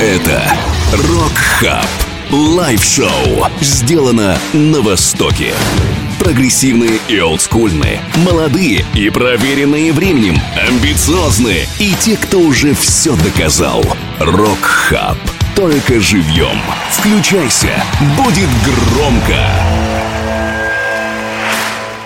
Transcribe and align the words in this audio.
Это 0.00 0.44
RockHub. 0.92 1.84
Live-шоу. 2.30 3.48
Сделано 3.60 4.38
на 4.52 4.80
Востоке. 4.80 5.52
Прогрессивные 6.20 7.00
и 7.08 7.18
олдскульные, 7.18 8.00
молодые 8.24 8.84
и 8.94 9.10
проверенные 9.10 9.92
временем, 9.92 10.40
амбициозные 10.68 11.66
и 11.80 11.94
те, 11.98 12.16
кто 12.16 12.38
уже 12.38 12.74
все 12.74 13.16
доказал. 13.16 13.84
RockHub. 14.20 15.16
Только 15.56 16.00
живьем. 16.00 16.60
Включайся. 16.92 17.82
Будет 18.16 18.48
громко. 18.64 19.50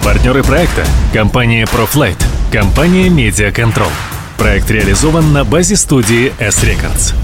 Партнеры 0.02 0.43
проекта– 0.43 0.86
компания 1.12 1.66
ProFlight, 1.66 2.22
компания 2.50 3.11
Медиаконтрол. 3.11 3.90
Проект 4.38 4.70
реализован 4.70 5.34
на 5.34 5.45
базе 5.45 5.77
студии 5.77 6.32
S-Records. 6.38 7.14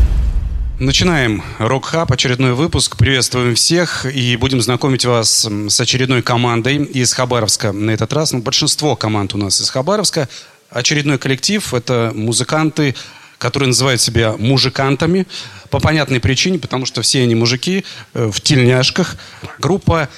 Начинаем 0.81 1.43
Рок 1.59 1.87
Хаб, 1.87 2.13
очередной 2.13 2.53
выпуск. 2.53 2.97
Приветствуем 2.97 3.57
всех 3.57 4.07
и 4.07 4.37
будем 4.37 4.61
знакомить 4.61 5.05
вас 5.05 5.45
с 5.45 5.81
очередной 5.81 6.23
командой 6.23 6.77
из 6.77 7.13
Хабаровска. 7.15 7.73
На 7.73 7.91
этот 7.91 8.13
раз 8.13 8.31
ну, 8.31 8.39
большинство 8.39 8.95
команд 8.95 9.35
у 9.35 9.39
нас 9.39 9.61
из 9.61 9.71
Хабаровска. 9.71 10.29
Очередной 10.71 11.19
коллектив– 11.19 11.75
это 11.75 12.13
музыканты, 12.15 12.95
которые 13.39 13.67
называют 13.67 14.01
себя 14.01 14.37
мужикантами 14.39 15.27
по 15.69 15.81
понятной 15.81 16.21
причине, 16.21 16.61
потому 16.61 16.87
что 16.87 17.03
все 17.03 17.25
они 17.25 17.35
мужики 17.35 17.85
э, 18.15 18.31
в 18.31 18.41
тельняшках. 18.41 19.17
Группа 19.59 20.09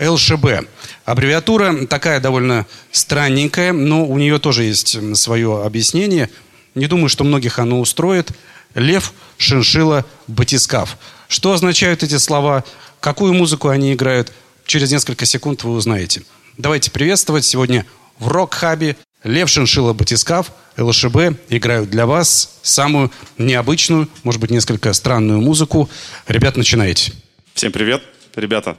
ЛШБ. 0.00 0.66
Аббревиатура 1.04 1.86
такая 1.86 2.18
довольно 2.18 2.66
странненькая, 2.90 3.72
но 3.72 4.04
у 4.04 4.18
нее 4.18 4.40
тоже 4.40 4.64
есть 4.64 4.98
свое 5.16 5.62
объяснение. 5.64 6.28
Не 6.74 6.88
думаю, 6.88 7.08
что 7.08 7.22
многих 7.22 7.60
оно 7.60 7.78
устроит– 7.78 8.32
лев, 8.78 9.12
шиншила, 9.36 10.04
батискаф. 10.26 10.96
Что 11.28 11.52
означают 11.52 12.02
эти 12.02 12.16
слова? 12.16 12.64
Какую 13.00 13.34
музыку 13.34 13.68
они 13.68 13.92
играют? 13.92 14.32
Через 14.66 14.90
несколько 14.90 15.26
секунд 15.26 15.64
вы 15.64 15.72
узнаете. 15.72 16.22
Давайте 16.56 16.90
приветствовать 16.90 17.44
сегодня 17.44 17.86
в 18.18 18.28
Рок-хабе 18.28 18.96
Лев 19.24 19.48
Шиншила 19.48 19.92
Батискаф, 19.92 20.52
ЛШБ 20.76 21.16
играют 21.48 21.90
для 21.90 22.06
вас 22.06 22.58
самую 22.62 23.10
необычную, 23.36 24.08
может 24.22 24.40
быть, 24.40 24.50
несколько 24.50 24.92
странную 24.92 25.40
музыку. 25.40 25.90
Ребят, 26.28 26.56
начинайте. 26.56 27.12
Всем 27.54 27.72
привет, 27.72 28.02
ребята. 28.36 28.76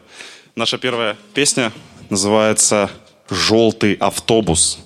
Наша 0.56 0.78
первая 0.78 1.18
песня 1.34 1.74
называется 2.10 2.90
«Желтый 3.30 3.94
автобус». 3.94 4.80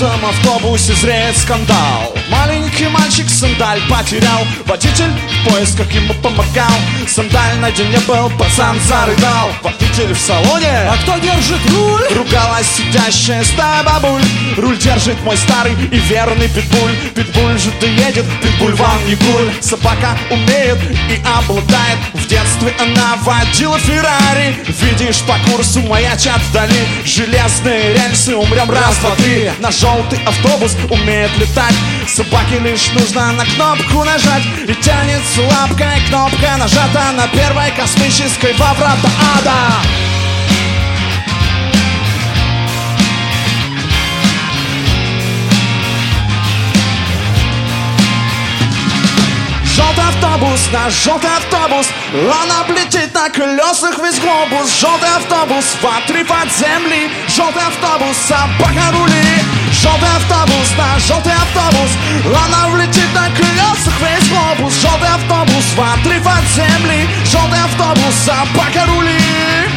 Желтом 0.00 0.24
автобусе 0.24 0.94
зреет 0.94 1.36
скандал. 1.36 2.14
Маленький 2.30 2.88
мальчик 2.88 3.28
сандаль 3.28 3.80
потерял. 3.88 4.46
Водитель 4.64 5.10
в 5.44 5.50
поисках 5.50 5.92
ему 5.92 6.14
помогал. 6.14 6.72
Сандаль 7.06 7.58
на 7.58 7.70
день 7.70 7.90
не 7.90 7.98
был, 7.98 8.30
пацан 8.38 8.78
зарыдал. 8.80 9.50
Водитель 9.62 9.89
в 10.08 10.18
салоне. 10.18 10.88
А 10.88 10.96
кто 11.02 11.18
держит 11.18 11.60
руль? 11.70 12.02
Ругалась 12.16 12.66
сидящая 12.66 13.44
стая 13.44 13.82
бабуль. 13.82 14.22
Руль 14.56 14.78
держит 14.78 15.20
мой 15.22 15.36
старый 15.36 15.72
и 15.72 15.98
верный 15.98 16.48
питбуль. 16.48 16.94
Питбуль 17.14 17.58
же 17.58 17.70
ты 17.80 17.86
едет, 17.86 18.24
питбуль 18.42 18.74
вам 18.74 18.98
не 19.06 19.14
гуль. 19.14 19.52
Собака 19.60 20.16
умеет 20.30 20.78
и 21.08 21.20
обладает. 21.36 21.98
В 22.14 22.26
детстве 22.26 22.74
она 22.80 23.16
водила 23.22 23.78
Феррари. 23.78 24.56
Видишь 24.80 25.20
по 25.22 25.36
курсу 25.50 25.80
маячат 25.82 26.40
вдали. 26.50 26.86
Железные 27.04 27.94
рельсы, 27.94 28.34
умрем 28.34 28.70
раз, 28.70 28.96
два, 28.98 29.10
три. 29.16 29.50
Наш 29.58 29.78
желтый 29.78 30.18
автобус 30.24 30.76
умеет 30.90 31.36
летать. 31.38 31.74
Собаке 32.08 32.58
лишь 32.60 32.90
нужно 32.92 33.32
на 33.32 33.44
кнопку 33.44 34.04
нажать. 34.04 34.44
И 34.66 34.74
тянется 34.74 35.42
лапкой 35.42 36.00
кнопка 36.08 36.56
нажата 36.58 37.12
На 37.16 37.28
первой 37.28 37.70
космической 37.76 38.54
во 38.54 38.72
врата 38.74 39.10
ада 39.38 39.89
Желтый 49.76 50.04
автобус, 50.04 50.60
наш 50.72 50.92
желтый 51.04 51.30
автобус. 51.30 51.86
Он 52.12 52.50
облетит 52.60 53.14
на 53.14 53.28
колесах 53.30 53.98
весь 54.00 54.18
глобус. 54.18 54.80
Желтый 54.80 55.08
автобус 55.08 55.64
в 55.80 55.86
отрыв 55.86 56.30
от 56.30 56.50
земли. 56.52 57.08
Желтый 57.28 57.62
автобус, 57.62 58.16
собака 58.16 58.90
рули. 58.92 59.24
Желтый 59.70 60.08
автобус, 60.08 60.68
наш 60.76 61.02
желтый 61.04 61.32
автобус. 61.32 61.90
Она 62.44 62.68
влетит 62.70 63.14
на 63.14 63.28
колесах 63.30 63.94
весь 64.00 64.28
глобус. 64.28 64.74
Желтый 64.74 65.08
автобус 65.08 65.64
в 65.76 65.80
отрыв 65.80 66.26
от 66.26 66.44
земли. 66.56 67.08
Желтый 67.24 67.60
автобус, 67.62 68.14
собака 68.26 68.86
рули 68.86 69.69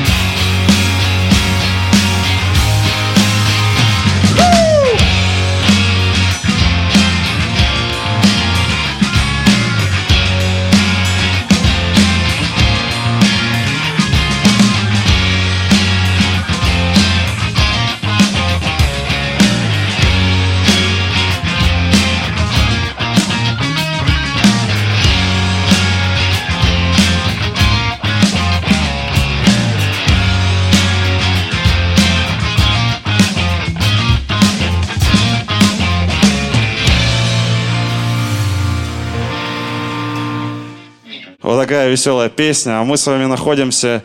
веселая 41.94 42.30
песня. 42.30 42.80
А 42.80 42.84
мы 42.84 42.98
с 42.98 43.06
вами 43.06 43.26
находимся 43.26 44.04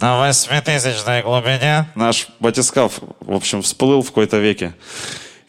на 0.00 0.18
восьмитысячной 0.18 1.22
глубине. 1.22 1.86
Наш 1.94 2.28
батискаф, 2.40 2.94
в 3.20 3.34
общем, 3.34 3.60
всплыл 3.60 4.00
в 4.02 4.06
какой-то 4.06 4.38
веке. 4.38 4.74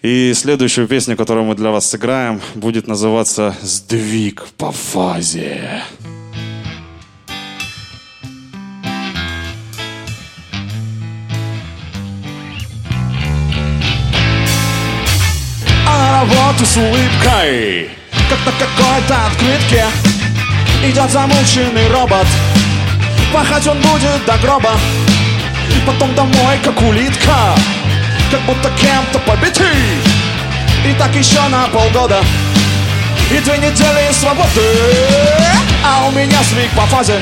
И 0.01 0.33
следующую 0.33 0.87
песню, 0.89 1.15
которую 1.15 1.45
мы 1.45 1.55
для 1.55 1.69
вас 1.71 1.89
сыграем, 1.89 2.41
будет 2.55 2.87
называться 2.87 3.55
«Сдвиг 3.61 4.47
по 4.57 4.73
фазе». 4.73 5.81
А 15.85 15.97
на 15.97 16.19
работу 16.19 16.65
с 16.65 16.75
улыбкой 16.75 17.89
Как 18.29 18.39
на 18.45 18.51
какой-то 18.51 19.25
открытке 19.27 20.16
Идет 20.83 21.11
замученный 21.11 21.87
робот. 21.89 22.27
Пахать 23.33 23.67
он 23.67 23.79
будет 23.81 24.23
до 24.25 24.37
гроба. 24.37 24.71
Потом 25.85 26.13
домой, 26.15 26.57
как 26.63 26.79
улитка. 26.81 27.55
Как 28.31 28.41
будто 28.41 28.69
кем-то 28.79 29.19
побитый. 29.19 29.65
И 30.85 30.93
так 30.93 31.13
еще 31.15 31.41
на 31.49 31.67
полгода. 31.67 32.23
И 33.31 33.39
две 33.39 33.57
недели 33.57 34.11
свободы. 34.13 34.61
А 35.83 36.05
у 36.07 36.11
меня 36.11 36.41
сдвиг 36.43 36.69
по 36.71 36.85
фазе. 36.85 37.19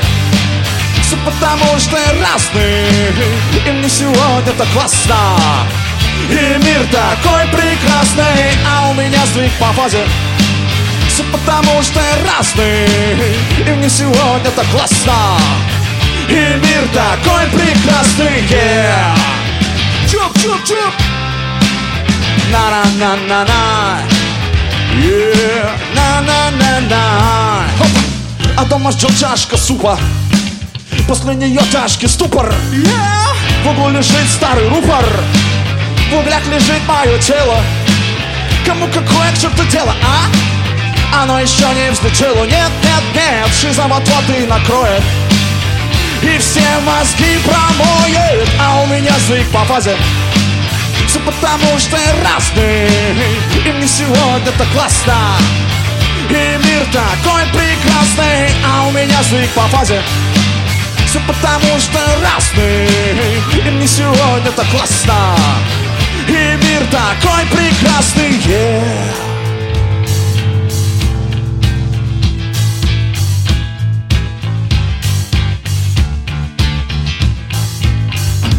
Все 1.02 1.16
потому, 1.24 1.78
что 1.78 1.96
я 1.96 2.12
разный. 2.22 2.88
И 3.66 3.70
мне 3.70 3.88
сегодня 3.88 4.52
так 4.58 4.68
классно. 4.74 5.16
И 6.28 6.34
мир 6.62 6.86
такой 6.92 7.46
прекрасный. 7.46 8.52
А 8.68 8.90
у 8.90 8.94
меня 8.94 9.24
сдвиг 9.26 9.52
по 9.58 9.72
фазе 9.72 10.04
все 11.16 11.24
потому, 11.32 11.82
что 11.82 11.98
я 11.98 12.30
разный 12.30 12.86
И 13.66 13.70
мне 13.70 13.88
сегодня 13.88 14.50
так 14.54 14.66
классно 14.66 15.14
И 16.28 16.34
мир 16.34 16.86
такой 16.92 17.46
прекрасный 17.46 18.44
yeah. 18.50 19.16
Чуп-чуп-чуп 20.06 20.92
На-на-на-на-на 22.52 24.00
yeah. 24.92 25.70
На-на-на-на 25.94 27.62
Хоп. 27.78 27.88
А 28.58 28.64
дома 28.66 28.92
ждет 28.92 29.18
чашка 29.18 29.56
супа 29.56 29.98
После 31.08 31.34
нее 31.34 31.62
тяжкий 31.72 32.08
ступор 32.08 32.52
yeah. 32.72 33.64
В 33.64 33.70
углу 33.70 33.88
лежит 33.88 34.28
старый 34.28 34.68
рупор 34.68 35.04
В 36.10 36.18
углях 36.18 36.46
лежит 36.48 36.86
мое 36.86 37.18
тело 37.20 37.56
Кому 38.66 38.86
какое 38.88 39.32
к 39.32 39.38
черту 39.40 39.64
дело, 39.70 39.94
а? 40.02 40.55
Оно 41.22 41.40
еще 41.40 41.64
не 41.74 41.90
взлетело 41.90 42.44
Нет, 42.44 42.70
нет, 42.82 43.02
нет, 43.14 43.48
шиза 43.54 43.84
вот-вот 43.88 44.36
и 44.36 44.44
накроет. 44.44 45.02
И 46.22 46.38
все 46.38 46.60
мозги 46.84 47.38
промоет 47.44 48.48
А 48.60 48.82
у 48.82 48.86
меня 48.86 49.12
звук 49.26 49.46
по 49.52 49.64
фазе. 49.64 49.96
Все 51.06 51.18
потому 51.20 51.78
что 51.78 51.96
я 51.96 52.14
разный 52.22 52.88
И 53.64 53.72
мне 53.72 53.86
сегодня 53.86 54.52
так 54.58 54.68
классно. 54.74 55.14
И 56.28 56.32
мир 56.34 56.84
такой 56.92 57.44
прекрасный 57.52 58.50
А 58.64 58.86
у 58.86 58.90
меня 58.90 59.22
звук 59.22 59.48
по 59.54 59.62
фазе. 59.74 60.02
Все 61.06 61.18
потому 61.26 61.80
что 61.80 61.98
разный 62.22 62.88
И 63.66 63.70
мне 63.70 63.86
сегодня 63.86 64.50
так 64.54 64.66
классно. 64.68 65.34
И 66.28 66.32
мир 66.32 66.82
такой 66.90 67.46
прекрасный 67.46 68.32
yeah. 68.44 69.25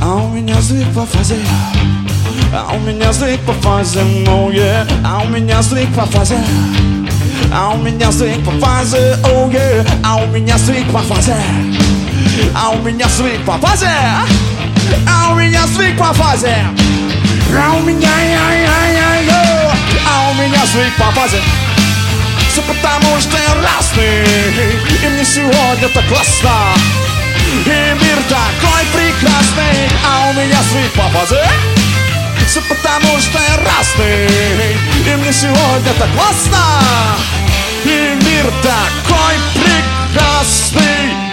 А 0.09 0.15
у 0.15 0.30
меня 0.30 0.56
сдвиг 0.62 0.88
по 0.94 1.06
фазе. 1.06 1.36
А 2.54 2.74
у 2.74 2.80
меня 2.80 3.12
сдвиг 3.12 3.42
по 3.42 3.51
фазе, 3.51 4.00
oh 4.00 4.50
yeah 4.50 4.89
А 5.04 5.21
у 5.21 5.27
меня 5.27 5.62
сдвиг 5.62 5.94
по 5.94 6.06
фазе. 6.06 6.38
А 7.54 7.71
у 7.71 7.77
меня 7.77 8.09
сдвиг 8.09 8.42
по 8.45 8.51
фазе, 8.51 9.18
oh 9.24 9.51
yeah 9.51 9.86
А 10.06 10.15
у 10.24 10.27
меня 10.27 10.57
сдвиг 10.57 10.89
по 10.94 11.00
фазе. 11.00 11.36
А 12.56 12.69
у 12.69 12.77
меня 12.83 13.06
сдвиг 13.09 13.44
по 13.45 13.57
фазе. 13.57 13.92
А 15.06 15.33
у 15.33 15.36
меня 15.36 15.68
сдвиг 15.68 15.98
по 15.98 16.13
фазе. 16.13 16.56
А 17.54 17.75
у 17.75 17.81
меня 17.81 18.21
я 18.21 18.54
я 18.54 18.88
я 18.88 19.19
я 19.19 19.74
А 20.09 20.30
у 20.31 20.33
меня 20.36 20.65
сдвиг 20.68 20.95
по 20.98 21.12
фазе. 21.19 21.42
Все 22.50 22.62
потому 22.62 23.19
что 23.19 23.36
я 23.38 23.56
разный 23.56 24.24
И 25.04 25.09
мне 25.09 25.25
сегодня 25.25 25.89
так 25.94 26.07
классно 26.07 27.06
и 27.47 28.03
мир 28.03 28.17
такой 28.29 28.83
прекрасный 28.94 29.89
А 30.05 30.29
у 30.29 30.33
меня 30.33 30.61
свит 30.63 30.91
по 30.94 31.03
фазе 31.09 31.45
Все 32.47 32.61
потому 32.61 33.19
что 33.19 33.39
я 33.39 33.57
разный 33.57 34.77
И 35.05 35.15
мне 35.15 35.31
сегодня 35.31 35.94
так 35.97 36.09
классно. 36.13 36.57
И 37.85 38.17
мир 38.25 38.45
такой 38.61 39.35
прекрасный. 39.53 41.27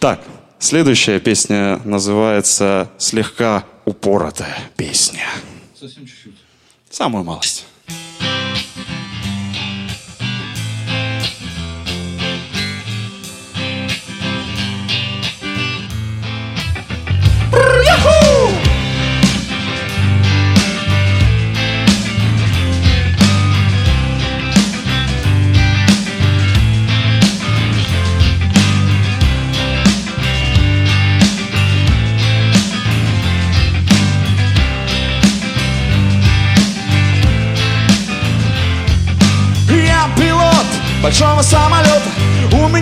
Так, 0.00 0.20
следующая 0.58 1.18
песня 1.18 1.80
называется 1.84 2.88
«Слегка 2.98 3.64
упоротая 3.84 4.56
песня». 4.76 5.26
Совсем 5.78 6.06
чуть-чуть. 6.06 6.36
Самую 6.88 7.24
малость. 7.24 7.66
Большого 41.06 41.40
самолета 41.40 41.95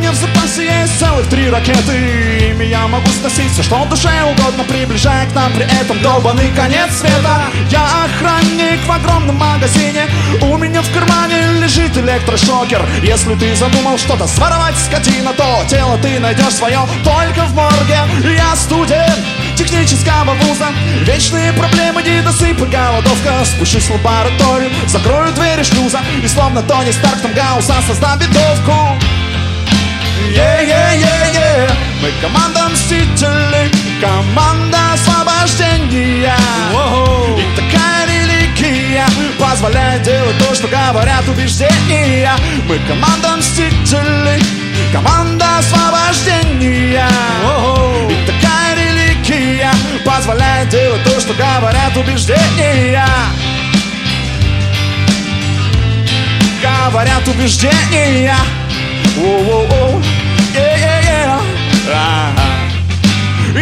меня 0.05 0.13
в 0.13 0.17
запасе 0.17 0.65
есть 0.67 0.99
целых 0.99 1.27
три 1.29 1.49
ракеты. 1.49 2.51
Ими 2.51 2.65
я 2.65 2.87
могу 2.87 3.09
сносить 3.09 3.51
все, 3.53 3.63
что 3.63 3.87
душе 3.87 4.11
угодно 4.23 4.65
Приближая 4.65 5.27
к 5.31 5.35
нам 5.35 5.51
при 5.55 5.65
этом 5.81 5.99
долбанный 6.03 6.51
конец 6.55 6.99
света. 6.99 7.45
Я 7.71 7.87
охранник 8.05 8.81
в 8.87 8.93
огромном 8.93 9.37
магазине 9.37 10.07
У 10.43 10.59
меня 10.59 10.83
в 10.83 10.93
кармане 10.93 11.37
лежит 11.63 11.97
электрошокер. 11.97 12.83
Если 13.03 13.35
ты 13.37 13.57
задумал 13.57 13.97
что-то 13.97 14.27
своровать, 14.27 14.75
скотина 14.77 15.33
То 15.33 15.65
тело 15.69 15.97
ты 16.03 16.21
найдешь 16.21 16.55
свое 16.55 16.81
только 17.03 17.47
в 17.47 17.55
морге. 17.55 18.01
Я 18.23 18.55
студент 18.57 19.25
технического 19.57 20.35
вуза 20.43 20.69
Вечные 21.07 21.55
проблемы, 21.55 22.03
недосып 22.03 22.61
и 22.61 22.67
голодовка. 22.67 23.43
Спущусь 23.47 23.85
в 23.85 23.93
лабораторию, 23.93 24.71
закрою 24.87 25.33
двери 25.33 25.63
шлюза 25.63 26.01
И 26.23 26.29
словно 26.29 26.63
Тони 26.63 26.91
Старк 26.91 27.23
там 27.23 27.33
Гаусса 27.33 27.77
создам 27.87 28.19
битовку 30.25 30.41
Е-е-е-е 30.41 31.69
Мы 32.05 32.13
команда 32.21 32.69
мстителей, 32.69 33.71
команда 33.99 34.93
освобождения. 34.93 36.37
И 37.39 37.57
такая 37.57 38.07
религия 38.07 39.07
позволяет 39.39 40.03
делать 40.03 40.37
то, 40.39 40.55
что 40.55 40.69
говорят 40.69 41.27
убеждения. 41.27 42.31
Мы 42.69 42.79
команда 42.87 43.37
мстителей, 43.39 44.43
команда 44.93 45.61
освобождения. 45.61 47.09
И 48.11 48.27
такая 48.27 48.77
религия 48.77 49.71
позволяет 50.05 50.69
делать 50.69 51.03
то, 51.05 51.19
что 51.19 51.33
говорят 51.33 51.97
убеждения. 51.97 53.09
Говорят 56.63 57.27
убеждения. 57.29 58.37
Воу-воу-воу. 59.17 60.03
Е-е-е. 60.03 60.14
Ага. 61.95 62.44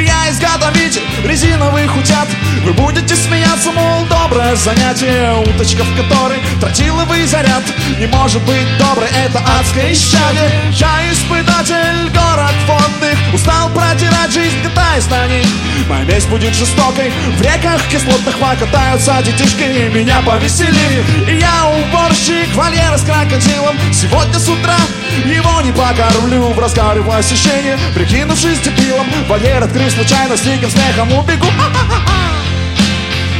Я 0.03 0.31
изготовитель 0.31 1.03
резиновых 1.25 1.97
утят. 1.97 2.29
Вы 2.65 2.73
будете 2.73 3.15
смеяться, 3.15 3.71
мол, 3.73 4.05
доброе 4.07 4.57
занятие 4.57 5.33
Уточка, 5.43 5.85
в 5.85 5.97
которой 5.97 6.39
тротиловый 6.61 7.25
заряд. 7.27 7.63
Не 7.99 8.07
может 8.07 8.43
быть 8.43 8.67
доброй, 8.79 9.09
это 9.25 9.41
адское 9.59 9.93
исчадие. 9.93 10.51
Я 10.73 11.13
испытатель, 11.13 12.11
город 12.11 12.55
водных 12.67 13.19
Устал 13.33 13.71
протирать 13.71 14.33
жизнь, 14.33 14.63
катаясь 14.63 15.09
на 15.09 15.27
ней. 15.27 15.47
Моя 15.89 16.05
месть 16.05 16.29
будет 16.29 16.55
жестокой 16.55 17.11
В 17.37 17.43
реках 17.43 17.81
кислотных 17.91 18.37
покатаются 18.39 19.23
детишки 19.25 19.91
Меня 19.93 20.21
повесели. 20.23 21.03
И 21.29 21.39
я 21.39 21.67
уборщик 21.67 22.55
вольера 22.55 22.97
с 22.97 23.03
крокодилом 23.03 23.77
Сегодня 23.93 24.39
с 24.39 24.49
утра 24.49 24.77
его 25.27 25.61
не 25.61 25.73
покормлю. 25.73 26.53
В 26.53 26.59
разгаре 26.59 27.01
восхищения 27.01 27.79
Прикинувшись 27.95 28.59
дебилом 28.61 29.07
Вольер 29.29 29.63
открыв 29.63 29.92
случайно 29.93 30.37
С 30.37 30.41
диким 30.41 30.71
смехом 30.71 31.13
убегу. 31.13 31.47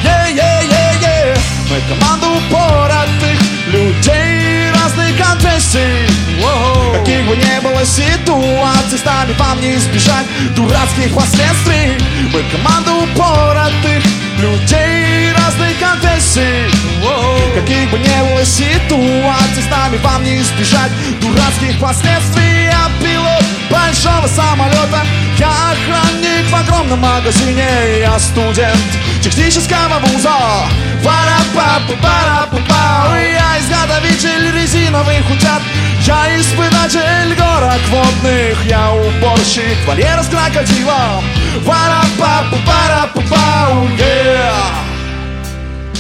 Е-е-е-е 0.05 1.37
Мы 1.71 1.81
команда 1.89 2.27
упоротых 2.29 3.41
людей 3.69 4.71
разных 4.75 5.17
конфессий. 5.17 6.07
Каких 6.93 7.25
бы 7.27 7.37
ни 7.37 7.61
было 7.61 7.85
ситуаций 7.85 8.99
С 8.99 9.05
нами 9.05 9.33
вам 9.39 9.61
не 9.61 9.77
избежать 9.77 10.27
дурацких 10.55 11.15
последствий. 11.15 11.97
Мы 12.33 12.43
команда 12.51 12.93
упоротых 12.93 14.03
людей 14.39 15.33
разных 15.33 15.79
конфессий. 15.79 16.71
Каких 17.55 17.91
бы 17.91 17.99
ни 17.99 18.29
было 18.29 18.45
ситуаций 18.45 19.63
С 19.63 19.71
нами 19.71 19.97
вам 19.99 20.23
не 20.25 20.41
избежать 20.43 20.93
дурацких 21.21 21.79
последствий. 21.81 22.65
Я 22.65 22.91
пилот 23.01 23.42
большого 23.73 24.27
самолета. 24.27 25.03
Я 25.39 25.73
охранник 25.73 26.47
в 26.51 26.55
огромном 26.55 27.01
магазине 27.01 27.67
Я 28.01 28.19
студент 28.19 28.77
технического 29.23 29.99
вуза. 30.05 30.69
Пара-па-па, 31.03 31.95
пара-па-па 32.01 33.19
Я 33.19 33.59
изготовитель 33.59 34.55
резиновых 34.55 35.29
утят. 35.31 35.63
Я 36.05 36.39
испытатель 36.39 37.35
горок 37.35 37.81
водных 37.89 38.65
Я 38.67 38.93
уборщик 38.93 39.79
вольера 39.87 40.23
с 40.23 40.29
крокодилом. 40.29 41.25
Пара-па-па, 41.67 42.59
пара-па-па, 42.67 43.53
yeah. 43.99 44.93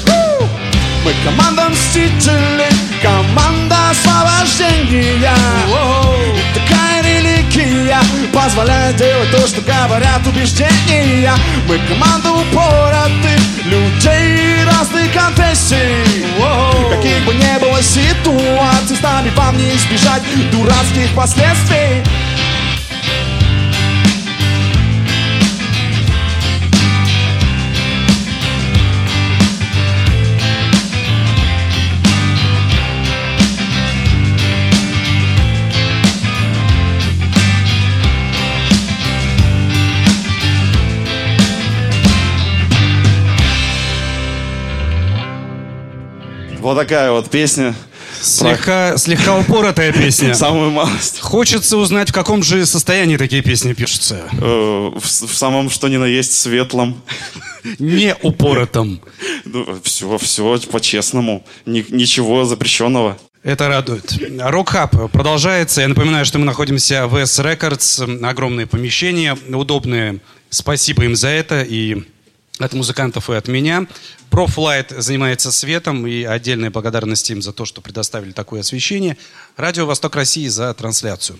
Woo! 0.06 0.48
Мы 1.04 1.14
команда 1.24 1.68
мстителей, 1.68 2.72
команда 3.02 3.90
освобождения 3.90 5.16
И 6.36 6.58
такая 6.58 6.91
религия 7.54 7.98
Позволяет 8.32 8.96
делать 8.96 9.30
то, 9.30 9.46
что 9.46 9.60
говорят 9.60 10.26
убеждения. 10.26 11.34
Мы 11.68 11.78
команда 11.88 12.32
упоротых 12.32 13.40
людей 13.64 14.64
разных 14.64 15.12
конфессий. 15.12 16.24
Каких 16.90 17.24
бы 17.24 17.34
ни 17.34 17.60
было 17.60 17.82
ситуаций 17.82 18.96
С 18.96 19.00
нами 19.00 19.30
вам 19.36 19.56
не 19.56 19.76
избежать 19.76 20.22
дурацких 20.50 21.14
последствий 21.14 22.02
Вот 46.62 46.76
такая 46.76 47.10
вот 47.10 47.28
песня. 47.28 47.74
Слегка, 48.20 48.96
слегка 48.96 49.36
упоротая 49.36 49.92
песня. 49.92 50.32
Самую 50.34 50.70
малость. 50.70 51.18
Хочется 51.20 51.76
узнать, 51.76 52.10
в 52.10 52.12
каком 52.12 52.42
же 52.42 52.64
состоянии 52.66 53.16
такие 53.16 53.42
песни 53.42 53.72
пишутся. 53.72 54.22
Э, 54.40 54.90
В, 54.94 55.02
в 55.02 55.34
самом 55.36 55.70
что 55.70 55.88
ни 55.88 55.96
на 55.96 56.04
есть 56.04 56.32
светлом. 56.38 57.02
Не 57.78 58.14
упоротом. 58.22 59.00
все, 59.82 60.18
все 60.18 60.58
по-честному. 60.70 61.44
Ни- 61.66 61.84
ничего 61.88 62.44
запрещенного. 62.44 63.18
Это 63.42 63.66
радует. 63.66 64.12
Рок-хаб 64.40 65.10
продолжается. 65.10 65.80
Я 65.80 65.88
напоминаю, 65.88 66.24
что 66.24 66.38
мы 66.38 66.44
находимся 66.44 67.08
в 67.08 67.16
S 67.16 67.40
Records. 67.40 68.24
Огромные 68.24 68.66
помещения, 68.68 69.36
удобные. 69.48 70.20
Спасибо 70.48 71.04
им 71.04 71.16
за 71.16 71.28
это. 71.28 71.62
И 71.62 72.04
от 72.64 72.72
музыкантов, 72.74 73.30
и 73.30 73.34
от 73.34 73.48
меня. 73.48 73.86
Профлайт 74.30 74.90
занимается 74.96 75.52
светом. 75.52 76.06
И 76.06 76.22
отдельная 76.24 76.70
благодарность 76.70 77.30
им 77.30 77.42
за 77.42 77.52
то, 77.52 77.64
что 77.64 77.80
предоставили 77.80 78.32
такое 78.32 78.60
освещение. 78.60 79.16
Радио 79.56 79.86
«Восток 79.86 80.16
России» 80.16 80.48
за 80.48 80.72
трансляцию. 80.74 81.38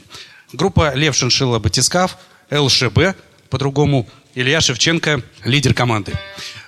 Группа 0.52 0.95
«Лев 0.95 1.14
Шиншилла 1.17 1.59
Батискав», 1.59 2.19
ЛШБ, 2.50 3.17
по-другому, 3.49 4.09
Илья 4.35 4.61
Шевченко, 4.61 5.23
лидер 5.45 5.75
команды. 5.75 6.12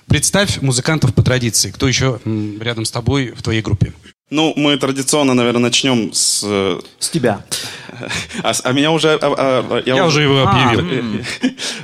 Представь 0.07 0.61
музыкантов 0.61 1.13
по 1.13 1.23
традиции. 1.23 1.71
Кто 1.71 1.87
еще 1.87 2.19
рядом 2.59 2.85
с 2.85 2.91
тобой 2.91 3.31
в 3.31 3.41
твоей 3.41 3.61
группе? 3.61 3.93
Ну, 4.31 4.53
мы 4.55 4.77
традиционно, 4.77 5.35
наверное, 5.35 5.61
начнем 5.61 6.11
с... 6.11 6.41
э, 6.43 6.79
С 6.99 7.09
тебя 7.09 7.45
А, 8.43 8.53
а 8.63 8.71
меня 8.71 8.91
уже... 8.91 9.13
а, 9.13 9.19
а, 9.21 9.83
Я 9.85 10.05
уже 10.05 10.23
его 10.23 10.47
объявил. 10.47 11.23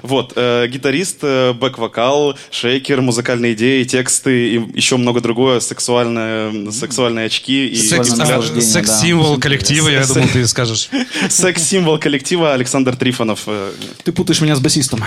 Вот, 0.01 0.33
э, 0.35 0.67
гитарист, 0.67 1.19
э, 1.21 1.53
бэк-вокал, 1.53 2.37
шейкер, 2.49 3.01
музыкальные 3.01 3.53
идеи, 3.53 3.83
тексты 3.83 4.55
и 4.55 4.61
еще 4.73 4.97
много 4.97 5.21
другое, 5.21 5.59
сексуальное, 5.59 6.71
сексуальные 6.71 7.27
очки 7.27 7.71
а, 7.71 8.03
Секс-символ 8.61 9.35
да. 9.35 9.41
коллектива, 9.41 9.89
я 9.89 10.05
думал, 10.05 10.27
ты 10.33 10.47
скажешь. 10.47 10.89
секс-символ 11.29 11.99
коллектива 11.99 12.53
Александр 12.53 12.95
Трифонов. 12.95 13.41
э, 13.47 13.71
Ты 14.03 14.11
путаешь 14.11 14.41
меня 14.41 14.55
с 14.55 14.59
басистом 14.59 15.03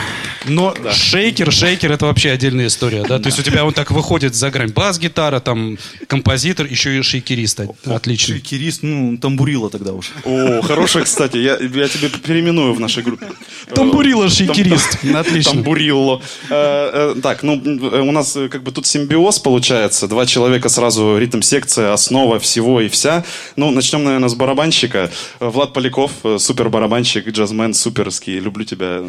Но 0.47 0.75
шейкер, 0.93 1.53
шейкер 1.53 1.93
это 1.93 2.07
вообще 2.07 2.31
отдельная 2.31 2.69
история, 2.69 3.03
да? 3.03 3.19
То 3.19 3.27
есть 3.27 3.39
у 3.39 3.43
тебя 3.43 3.65
он 3.65 3.73
так 3.73 3.91
выходит 3.91 4.35
за 4.35 4.51
грань. 4.51 4.71
Бас-гитара, 4.73 5.41
там, 5.41 5.79
композитор, 6.07 6.67
еще 6.67 6.99
и 6.99 7.03
шейкерист. 7.03 7.61
Отлично. 7.85 8.39
Кирист, 8.39 8.83
ну, 8.83 9.17
тамбурила 9.17 9.71
тогда 9.71 9.93
уж. 9.93 10.13
О, 10.25 10.61
хорошая, 10.95 11.05
кстати, 11.05 11.37
я, 11.39 11.57
я 11.59 11.89
тебе 11.89 12.09
переименую 12.09 12.75
в 12.75 12.81
нашей 12.81 13.03
группе. 13.03 13.27
Тамбурила 13.75 14.29
шейкерист. 14.29 14.99
Отлично. 15.15 15.53
Тамбурилло. 15.53 16.21
Э, 16.51 17.13
э, 17.15 17.21
Так, 17.23 17.43
ну, 17.43 17.61
э, 17.65 18.01
у 18.01 18.13
нас 18.13 18.37
э, 18.37 18.49
как 18.49 18.63
бы 18.63 18.71
тут 18.71 18.87
симбиоз 18.87 19.39
получается. 19.39 20.07
Два 20.07 20.27
человека 20.27 20.69
сразу, 20.69 21.19
ритм-секция, 21.19 21.93
основа 21.93 22.39
всего 22.39 22.81
и 22.81 22.89
вся. 22.89 23.25
Ну, 23.57 23.71
начнем, 23.71 24.05
наверное, 24.05 24.29
с 24.29 24.35
барабанщика. 24.35 25.11
Э, 25.41 25.49
Влад 25.49 25.73
Поляков, 25.73 26.13
э, 26.25 26.39
супер 26.39 26.69
барабанщик, 26.69 27.29
джазмен, 27.29 27.75
суперский. 27.75 28.39
Люблю 28.39 28.65
тебя. 28.65 29.01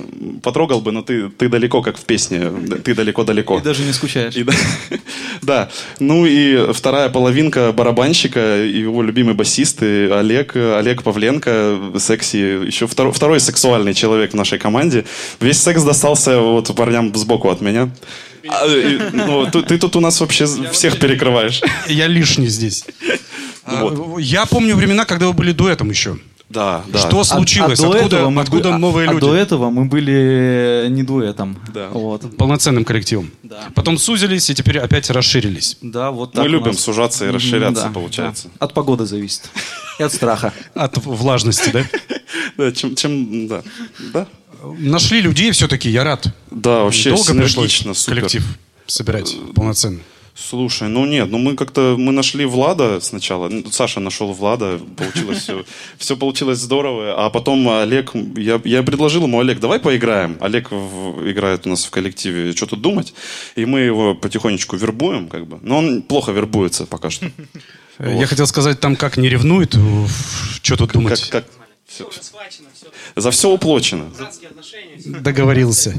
Потрогал 0.41 0.81
бы, 0.81 0.91
но 0.91 1.01
ты, 1.01 1.29
ты 1.29 1.49
далеко, 1.49 1.81
как 1.81 1.97
в 1.97 2.05
песне. 2.05 2.51
Ты 2.83 2.95
далеко-далеко. 2.95 3.59
И 3.59 3.61
даже 3.61 3.83
не 3.83 3.93
скучаешь. 3.93 4.35
И 4.35 4.43
да, 4.43 4.53
да. 5.41 5.69
Ну 5.99 6.25
и 6.25 6.73
вторая 6.73 7.09
половинка 7.09 7.71
барабанщика, 7.71 8.39
его 8.39 9.03
любимый 9.03 9.35
басист 9.35 9.83
и 9.83 10.09
Олег, 10.11 10.55
Олег 10.55 11.03
Павленко, 11.03 11.74
секси, 11.99 12.65
еще 12.67 12.87
второй, 12.87 13.11
второй 13.13 13.39
сексуальный 13.39 13.93
человек 13.93 14.31
в 14.31 14.35
нашей 14.35 14.59
команде. 14.59 15.05
Весь 15.39 15.61
секс 15.61 15.83
достался 15.83 16.39
вот 16.39 16.75
парням 16.75 17.13
сбоку 17.15 17.49
от 17.49 17.61
меня. 17.61 17.89
А, 18.47 18.67
и, 18.67 18.99
ну, 19.13 19.47
ты, 19.47 19.61
ты 19.63 19.77
тут 19.79 19.95
у 19.95 19.99
нас 19.99 20.19
вообще 20.21 20.45
всех 20.71 20.99
перекрываешь. 20.99 21.61
Я 21.87 22.07
лишний 22.07 22.47
здесь. 22.47 22.85
А, 23.65 23.85
Вот. 23.85 24.19
Я 24.19 24.45
помню 24.45 24.75
времена, 24.75 25.05
когда 25.05 25.27
вы 25.27 25.33
были 25.33 25.51
дуэтом 25.51 25.89
еще. 25.89 26.17
Да, 26.47 26.83
да. 26.93 26.99
Что 26.99 27.23
случилось? 27.23 27.79
до 27.79 27.87
Откуда, 27.89 28.05
этого 28.17 28.29
мы 28.29 28.41
откуда 28.43 28.75
а- 28.75 28.77
новые 28.77 29.09
а 29.09 29.13
люди? 29.13 29.25
до 29.25 29.33
этого 29.35 29.71
мы 29.71 29.85
были 29.85 30.85
не 30.89 31.01
дуэтом. 31.01 31.57
Да. 31.73 31.89
Вот. 31.89 32.37
Полноценным 32.37 32.85
коллективом. 32.85 33.31
Да. 33.41 33.63
Потом 33.73 33.97
сузились 33.97 34.47
и 34.51 34.53
теперь 34.53 34.77
опять 34.77 35.09
расширились. 35.09 35.77
Да, 35.81 36.11
вот 36.11 36.29
Мы 36.29 36.41
так 36.41 36.45
у 36.45 36.47
любим 36.47 36.67
нас. 36.67 36.79
сужаться 36.79 37.25
и 37.25 37.31
расширяться, 37.31 37.85
да, 37.85 37.89
получается. 37.89 38.49
да. 38.49 38.65
От 38.65 38.73
погоды 38.75 39.07
зависит. 39.07 39.49
И 39.99 40.03
от 40.03 40.13
страха. 40.13 40.53
От 40.73 40.97
влажности, 40.97 41.69
да? 41.71 41.85
Да, 42.57 42.71
чем, 42.71 42.95
чем, 42.95 43.47
да, 43.47 43.63
да, 44.13 44.27
Нашли 44.79 45.21
людей 45.21 45.51
все-таки, 45.51 45.89
я 45.89 46.03
рад. 46.03 46.27
да, 46.51 46.83
вообще 46.83 47.11
Долго 47.11 47.33
пришлось 47.33 47.73
супер. 47.73 48.15
коллектив 48.15 48.43
собирать 48.87 49.35
полноценно. 49.53 49.99
Слушай, 50.33 50.89
ну 50.89 51.05
нет, 51.05 51.29
ну 51.29 51.37
мы 51.37 51.55
как-то, 51.55 51.95
мы 51.97 52.11
нашли 52.11 52.45
Влада 52.45 52.99
сначала, 52.99 53.47
ну, 53.47 53.63
Саша 53.71 53.99
нашел 54.01 54.33
Влада, 54.33 54.79
получилось 54.97 55.39
все, 55.39 55.65
все 55.97 56.17
получилось 56.17 56.59
здорово, 56.59 57.25
а 57.25 57.29
потом 57.29 57.67
Олег, 57.69 58.11
я, 58.35 58.59
я 58.65 58.83
предложил 58.83 59.23
ему, 59.23 59.39
Олег, 59.39 59.59
давай 59.59 59.79
поиграем. 59.79 60.37
Олег 60.41 60.71
в- 60.71 61.29
играет 61.29 61.65
у 61.65 61.69
нас 61.69 61.85
в 61.85 61.89
коллективе, 61.89 62.53
что 62.53 62.65
тут 62.65 62.81
думать, 62.81 63.13
и 63.55 63.65
мы 63.65 63.79
его 63.81 64.13
потихонечку 64.15 64.75
вербуем, 64.75 65.27
как 65.29 65.47
бы, 65.47 65.59
но 65.61 65.77
он 65.77 66.01
плохо 66.01 66.31
вербуется 66.33 66.85
пока 66.85 67.09
что. 67.09 67.27
Я 67.99 68.27
хотел 68.27 68.47
сказать, 68.47 68.79
там 68.79 68.95
как 68.95 69.17
не 69.17 69.29
ревнует, 69.29 69.75
что 70.61 70.75
тут 70.77 70.91
думать. 70.91 71.29
Как, 71.29 71.45
как, 71.45 71.53
всё- 71.87 72.09
За 73.15 73.31
все 73.31 73.49
уплочено. 73.49 74.11
Договорился. 75.05 75.95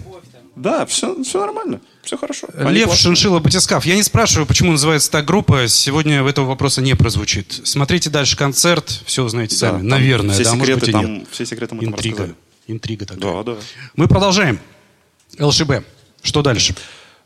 Да, 0.54 0.86
все, 0.86 1.22
все 1.22 1.40
нормально, 1.40 1.82
все 2.02 2.16
хорошо. 2.16 2.48
Они 2.56 2.72
Лев 2.78 2.86
классные. 2.86 3.02
Шиншила 3.02 3.40
Батискав. 3.40 3.84
Я 3.84 3.94
не 3.94 4.02
спрашиваю, 4.02 4.46
почему 4.46 4.72
называется 4.72 5.10
так 5.10 5.26
группа. 5.26 5.68
Сегодня 5.68 6.26
этого 6.26 6.46
вопроса 6.46 6.80
не 6.80 6.94
прозвучит. 6.96 7.60
Смотрите 7.64 8.08
дальше 8.08 8.38
концерт, 8.38 9.02
все 9.04 9.22
узнаете 9.22 9.54
Да, 9.56 9.60
сами. 9.72 9.78
там 9.80 9.88
Наверное, 9.88 10.34
все 10.34 10.44
да, 10.44 10.54
может 10.54 10.74
секреты 10.76 10.80
быть 10.80 10.88
и 10.88 10.92
там, 10.92 11.14
нет. 11.18 11.28
все 11.30 11.44
секреты 11.44 11.74
мы 11.74 11.82
там 11.84 11.90
Интрига. 11.92 12.16
рассказали. 12.16 12.34
Интрига 12.68 13.04
такая. 13.04 13.20
Да, 13.34 13.42
да. 13.42 13.58
Мы 13.96 14.08
продолжаем. 14.08 14.58
ЛШБ. 15.38 15.84
Что 16.22 16.40
дальше? 16.40 16.74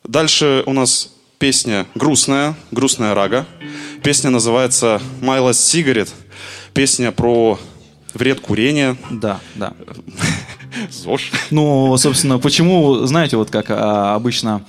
Дальше 0.02 0.64
у 0.66 0.72
нас 0.72 1.10
песня 1.40 1.86
грустная, 1.94 2.54
грустная 2.70 3.14
рага. 3.14 3.46
Песня 4.04 4.30
называется 4.30 5.00
«Майло 5.22 5.54
Сигарет». 5.54 6.12
Песня 6.74 7.10
про 7.12 7.58
вред 8.14 8.40
курения. 8.40 8.96
Да, 9.10 9.40
да. 9.56 9.72
ЗОЖ. 10.90 11.32
Ну, 11.50 11.96
собственно, 11.96 12.38
почему, 12.38 13.06
знаете, 13.06 13.36
вот 13.38 13.50
как 13.50 13.70
а, 13.70 14.14
обычно 14.14 14.66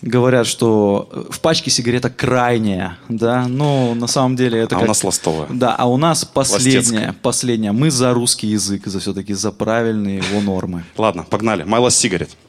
говорят, 0.00 0.46
что 0.46 1.26
в 1.30 1.38
пачке 1.40 1.70
сигарета 1.70 2.08
крайняя, 2.08 2.98
да, 3.10 3.46
но 3.46 3.94
на 3.94 4.06
самом 4.06 4.36
деле 4.36 4.60
это 4.60 4.74
А 4.74 4.78
у 4.78 4.80
как- 4.80 4.88
нас 4.88 5.04
ластовая. 5.04 5.48
Да, 5.50 5.74
а 5.76 5.86
у 5.86 5.98
нас 5.98 6.24
последняя, 6.24 6.78
Ластецкая. 6.78 7.16
последняя. 7.22 7.72
Мы 7.72 7.90
за 7.90 8.12
русский 8.14 8.46
язык, 8.48 8.86
за 8.86 9.00
все-таки 9.00 9.34
за 9.34 9.52
правильные 9.52 10.18
его 10.18 10.40
нормы. 10.40 10.82
Ладно, 10.96 11.24
погнали. 11.28 11.62
«Майло 11.64 11.90
Сигарет». 11.90 12.30
Ba-da-ba-ba-da-ba-da-dum. 12.30 12.45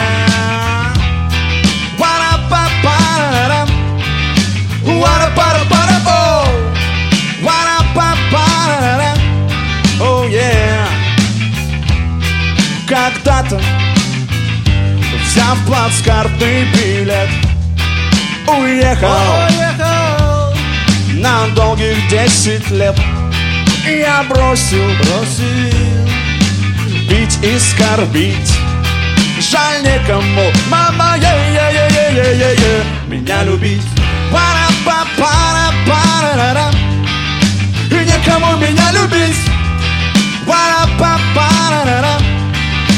Когда-то, 12.88 13.60
взяв 15.22 15.58
плацкартный 15.66 16.64
билет, 16.72 17.28
уехал 18.46 19.08
на 21.14 21.48
долгих 21.48 21.96
десять 22.08 22.70
лет 22.70 22.94
Я 23.86 24.24
бросил, 24.28 24.84
бросил. 24.98 26.08
Пить 27.08 27.38
и 27.42 27.58
скорбить. 27.58 28.52
Жаль 29.38 29.82
никому, 29.82 30.50
мама, 30.68 31.16
е 31.16 31.22
е 31.22 31.56
е 31.56 31.88
е 31.92 32.18
е 32.18 32.36
е 32.42 32.54
е 32.54 32.84
Меня 33.08 33.44
любить. 33.44 33.86
Пара 34.32 34.68
па 34.84 35.06
пара 35.16 35.72
пара 35.86 36.32
ра 36.36 36.54
ра 36.54 36.70
И 37.90 38.04
никому 38.04 38.56
меня 38.56 38.92
любить. 38.92 39.50
Пара 40.46 40.88
па 40.98 41.18
пара 41.34 41.84
ра 41.86 42.02
ра 42.02 42.16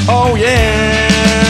Oh 0.09 0.37
yeah 0.37 1.48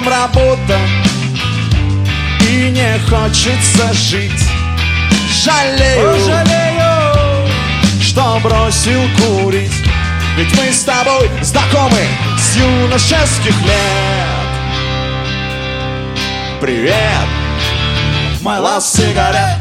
Дом, 0.00 0.08
работа. 0.08 0.78
И 2.48 2.70
не 2.70 2.98
хочется 3.08 3.92
жить. 3.92 4.44
Жалею, 5.44 6.18
жалею 6.20 7.48
Что 8.00 8.40
бросил 8.42 9.00
курить. 9.18 9.72
Ведь 10.36 10.52
мы 10.56 10.72
с 10.72 10.84
тобой 10.84 11.30
знакомы 11.42 12.06
С 12.38 12.56
юношеских 12.56 13.54
лет. 13.62 14.40
Привет 16.60 16.94
My 18.42 18.60
last 18.60 18.96
cigarette 18.96 19.59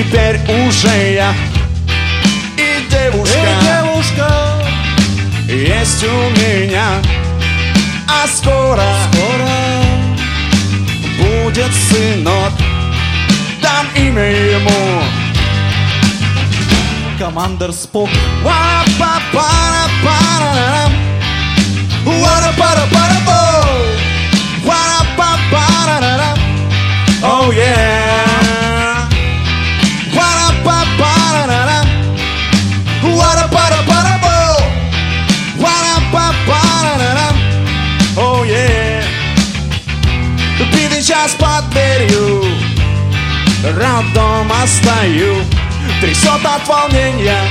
Теперь 0.00 0.40
уже 0.48 1.12
я. 1.12 1.34
И 2.56 2.88
девушка. 2.90 3.38
И 3.38 3.64
девушка. 3.66 4.28
Есть 5.46 6.02
у 6.04 6.30
меня. 6.40 7.02
А 8.08 8.26
скоро. 8.26 8.82
Скоро. 9.12 9.50
Будет 11.18 11.70
сынок. 11.74 12.52
Дам 13.60 13.86
имя 13.94 14.30
ему. 14.30 15.02
Командер 17.18 17.70
Спок. 17.70 18.08
Oh 27.22 27.50
yeah. 27.50 27.99
Роддома 43.72 44.66
стою 44.66 45.36
Трясет 46.00 46.44
от 46.44 46.66
волнения 46.66 47.44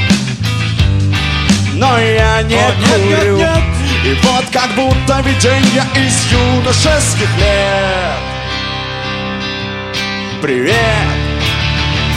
Но 1.74 1.98
я 1.98 2.42
не 2.44 2.56
О, 2.56 2.58
нет, 2.58 2.76
курю 2.90 3.38
нет, 3.38 3.56
нет. 3.56 3.64
И 4.06 4.14
вот 4.24 4.46
как 4.52 4.76
будто 4.76 5.22
видение 5.22 5.86
из 5.96 6.32
юношеских 6.32 7.38
лет 7.38 8.18
Привет 10.42 10.76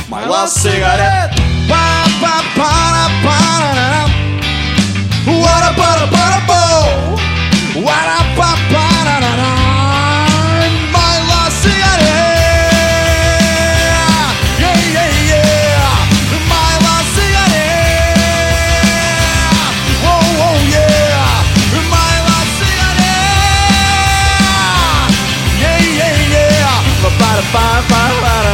My 0.08 0.26
last 0.28 0.56
cigarette 0.62 1.32
Па-па-пара-пара-рам. 1.68 4.10
Уара-пара-пара-бо. 5.26 6.21
fire, 27.50 27.82
fire, 27.88 28.20
fire. 28.20 28.51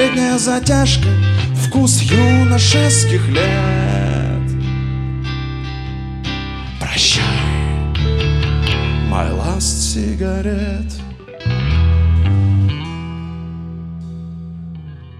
Последняя 0.00 0.38
затяжка 0.38 1.08
Вкус 1.66 2.00
юношеских 2.00 3.28
лет 3.28 4.40
Прощай 6.80 7.22
My 9.10 9.30
last 9.36 9.60
cigarette 9.60 10.90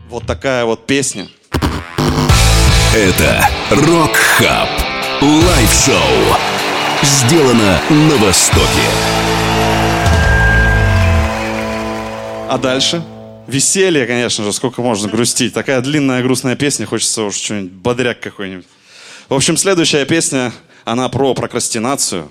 Вот 0.08 0.24
такая 0.24 0.64
вот 0.64 0.86
песня. 0.86 1.28
Это 2.94 3.46
Рок 3.70 4.16
Хаб. 4.16 4.70
Лайв-шоу. 5.20 6.38
Сделано 7.02 7.78
на 7.90 8.16
Востоке. 8.16 8.64
А 12.48 12.58
дальше? 12.58 13.04
Веселье, 13.50 14.06
конечно 14.06 14.44
же, 14.44 14.52
сколько 14.52 14.80
можно 14.80 15.08
грустить. 15.08 15.52
Такая 15.52 15.80
длинная 15.80 16.22
грустная 16.22 16.56
песня, 16.56 16.86
хочется 16.86 17.24
уж 17.24 17.34
что-нибудь 17.34 17.72
бодряк 17.72 18.20
какой-нибудь. 18.20 18.66
В 19.28 19.34
общем, 19.34 19.56
следующая 19.56 20.04
песня, 20.06 20.52
она 20.84 21.08
про 21.08 21.34
прокрастинацию. 21.34 22.30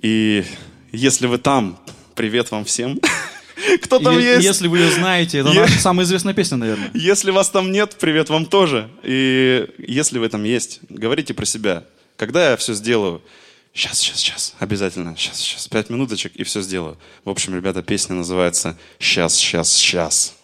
И 0.00 0.44
если 0.90 1.26
вы 1.26 1.38
там, 1.38 1.78
привет 2.14 2.50
вам 2.50 2.64
всем. 2.64 2.98
Кто 3.82 3.98
там 3.98 4.18
Е- 4.18 4.34
есть? 4.34 4.44
Если 4.44 4.68
вы 4.68 4.78
ее 4.78 4.90
знаете, 4.90 5.38
это 5.38 5.50
Е- 5.50 5.60
наша 5.60 5.78
самая 5.78 6.06
известная 6.06 6.34
песня, 6.34 6.56
наверное. 6.56 6.90
Если 6.94 7.30
вас 7.30 7.50
там 7.50 7.70
нет, 7.70 7.96
привет 8.00 8.28
вам 8.28 8.46
тоже. 8.46 8.88
И 9.02 9.66
если 9.78 10.18
вы 10.18 10.28
там 10.28 10.44
есть, 10.44 10.80
говорите 10.88 11.34
про 11.34 11.44
себя. 11.44 11.84
Когда 12.16 12.50
я 12.50 12.56
все 12.56 12.74
сделаю? 12.74 13.22
Сейчас, 13.74 13.98
сейчас, 13.98 14.18
сейчас. 14.18 14.54
Обязательно. 14.58 15.16
Сейчас, 15.16 15.38
сейчас. 15.38 15.66
Пять 15.68 15.88
минуточек 15.88 16.36
и 16.36 16.44
все 16.44 16.60
сделаю. 16.60 16.98
В 17.24 17.30
общем, 17.30 17.54
ребята, 17.54 17.82
песня 17.82 18.14
называется 18.14 18.76
«Сейчас, 18.98 19.34
сейчас, 19.34 19.72
сейчас». 19.72 20.34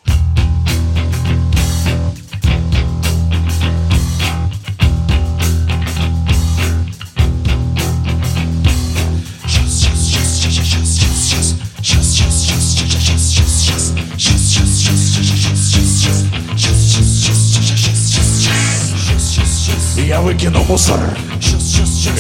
Я 19.97 20.23
выкину 20.23 20.64
мусор 20.64 20.99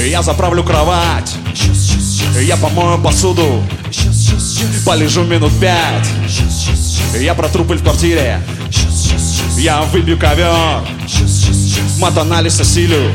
Я 0.06 0.22
заправлю 0.22 0.62
кровать. 0.62 1.34
Я 2.40 2.56
помою 2.56 2.98
посуду. 2.98 3.64
Полежу 4.86 5.24
минут 5.24 5.52
пять. 5.60 6.08
Я 7.18 7.34
протру 7.34 7.64
пыль 7.64 7.78
в 7.78 7.82
квартире. 7.82 8.40
Я 9.56 9.82
выбью 9.82 10.18
ковер. 10.18 10.86
Матанализ 11.98 12.60
осилю. 12.60 13.10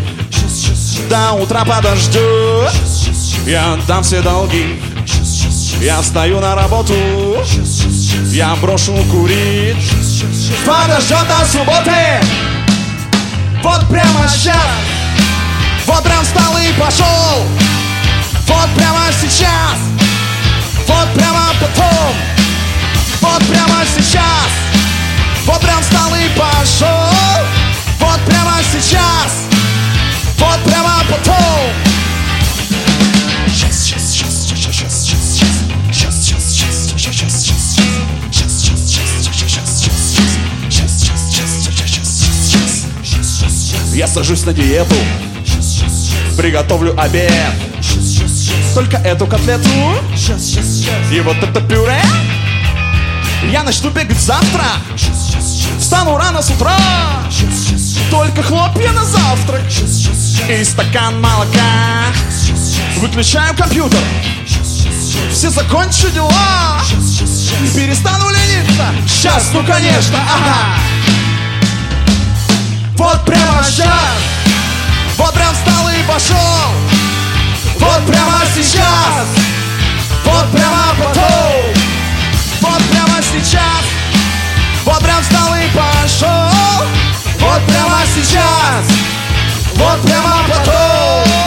До 1.10 1.34
утра 1.34 1.66
подожду 1.66 2.20
Я 3.46 3.74
отдам 3.74 4.04
все 4.04 4.22
долги. 4.22 4.80
Я 5.82 6.02
встаю 6.02 6.40
на 6.40 6.56
работу. 6.56 6.96
Я 8.28 8.56
брошу 8.56 8.94
курить. 9.12 9.78
Подождет 10.66 11.28
до 11.28 11.46
субботы. 11.46 12.22
Вот 13.64 13.88
прямо 13.88 14.28
сейчас 14.28 14.93
вот 15.94 16.04
прям 16.04 16.26
встал 16.26 16.58
и 16.58 16.74
пошел 16.74 17.46
Вот 18.48 18.70
прямо 18.76 19.12
сейчас 19.22 19.78
Вот 20.88 21.08
прямо 21.14 21.54
потом 21.62 22.16
Вот 23.22 23.44
прямо 23.48 23.86
сейчас 23.86 24.50
Вот 25.46 25.62
прям 25.62 25.84
встал 25.84 26.16
и 26.16 26.30
пошел 26.30 27.46
Вот 28.00 28.20
прямо 28.26 28.54
сейчас 28.72 29.46
Вот 30.40 30.64
прямо 30.64 31.04
потом 31.08 31.72
Сейчас, 33.48 33.76
сейчас, 33.84 34.02
сейчас, 34.02 34.32
сейчас, 34.32 34.74
сейчас, 34.74 34.94
сейчас 34.94 35.24
Я 43.94 44.08
сажусь 44.08 44.44
на 44.44 44.54
диету 44.54 44.96
Приготовлю 46.38 47.00
обед. 47.00 47.54
Только 48.74 48.98
эту 48.98 49.28
котлету. 49.28 49.70
И 51.12 51.20
вот 51.22 51.38
это 51.38 51.62
пюре. 51.62 52.02
Я 53.52 53.64
начну 53.64 53.92
бегать 53.92 54.20
завтра. 54.20 54.66
Встану 55.80 56.18
рано 56.18 56.42
с 56.42 56.50
утра. 56.50 56.76
Только 58.10 58.42
хлопья 58.42 58.92
на 58.92 59.06
завтрак. 59.06 59.62
И 60.50 60.64
стакан 60.64 61.22
молока. 61.22 61.60
Выключаю 62.98 63.56
компьютер. 63.56 64.00
Все 65.32 65.50
закончу 65.50 66.10
дела. 66.10 66.82
Перестану 67.76 68.30
лениться. 68.30 68.86
Сейчас, 69.08 69.52
ну 69.54 69.64
конечно, 69.64 70.18
ага. 70.18 70.80
Вот 72.98 73.24
прямо 73.26 73.64
сейчас 73.64 74.33
Вот 75.18 75.34
прям 75.34 75.54
встал 75.54 75.90
и 75.90 76.04
пошел. 76.04 76.38
Вот 77.80 78.06
прямо 78.06 78.42
сейчас. 78.56 79.28
Вот 80.26 80.52
прямо 80.52 80.96
потом 80.98 81.74
Вот 82.62 82.82
прямо 82.92 83.22
сейчас. 83.22 83.84
Вот 84.86 85.00
прям 85.00 85.22
встал 85.22 85.56
и 85.56 85.68
пошел. 85.76 86.88
Вот 87.40 87.62
прямо 87.68 88.00
сейчас. 88.16 88.86
Вот 89.76 90.02
прямо 90.02 90.46
потом 90.48 91.43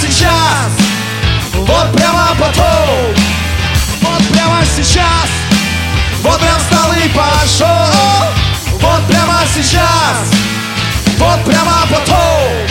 сейчас. 0.00 0.70
Вот 1.52 1.92
прямо 1.92 2.28
потом. 2.38 3.14
Вот 4.00 4.28
прямо 4.32 4.64
сейчас. 4.64 5.28
Вот 6.22 6.38
прям 6.40 6.58
встал 6.58 6.92
и 6.92 7.08
пошел. 7.08 7.68
Вот 8.80 9.06
прямо 9.08 9.40
сейчас. 9.54 10.32
Вот 11.18 11.44
прямо 11.44 11.86
потом. 11.90 12.68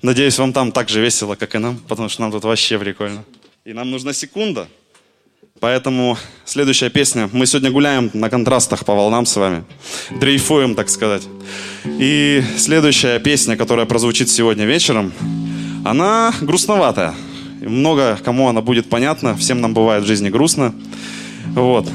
Надеюсь, 0.00 0.36
вам 0.38 0.52
там 0.52 0.72
так 0.72 0.88
же 0.88 1.00
весело, 1.00 1.36
как 1.36 1.54
и 1.54 1.58
нам, 1.58 1.76
потому 1.78 2.08
что 2.08 2.22
нам 2.22 2.32
тут 2.32 2.42
вообще 2.42 2.76
прикольно. 2.78 3.24
И 3.64 3.72
нам 3.72 3.90
нужна 3.90 4.12
секунда. 4.12 4.66
Поэтому 5.62 6.18
следующая 6.44 6.90
песня. 6.90 7.30
Мы 7.32 7.46
сегодня 7.46 7.70
гуляем 7.70 8.10
на 8.14 8.28
контрастах 8.28 8.84
по 8.84 8.96
волнам 8.96 9.24
с 9.24 9.36
вами. 9.36 9.62
Дрейфуем, 10.10 10.74
так 10.74 10.88
сказать. 10.88 11.22
И 11.84 12.42
следующая 12.56 13.20
песня, 13.20 13.56
которая 13.56 13.86
прозвучит 13.86 14.28
сегодня 14.28 14.64
вечером, 14.64 15.12
она 15.84 16.34
грустноватая. 16.40 17.14
Много 17.60 18.18
кому 18.24 18.48
она 18.48 18.60
будет 18.60 18.90
понятна. 18.90 19.36
Всем 19.36 19.60
нам 19.60 19.72
бывает 19.72 20.02
в 20.02 20.06
жизни 20.08 20.30
грустно. 20.30 20.74
Вот. 21.54 21.88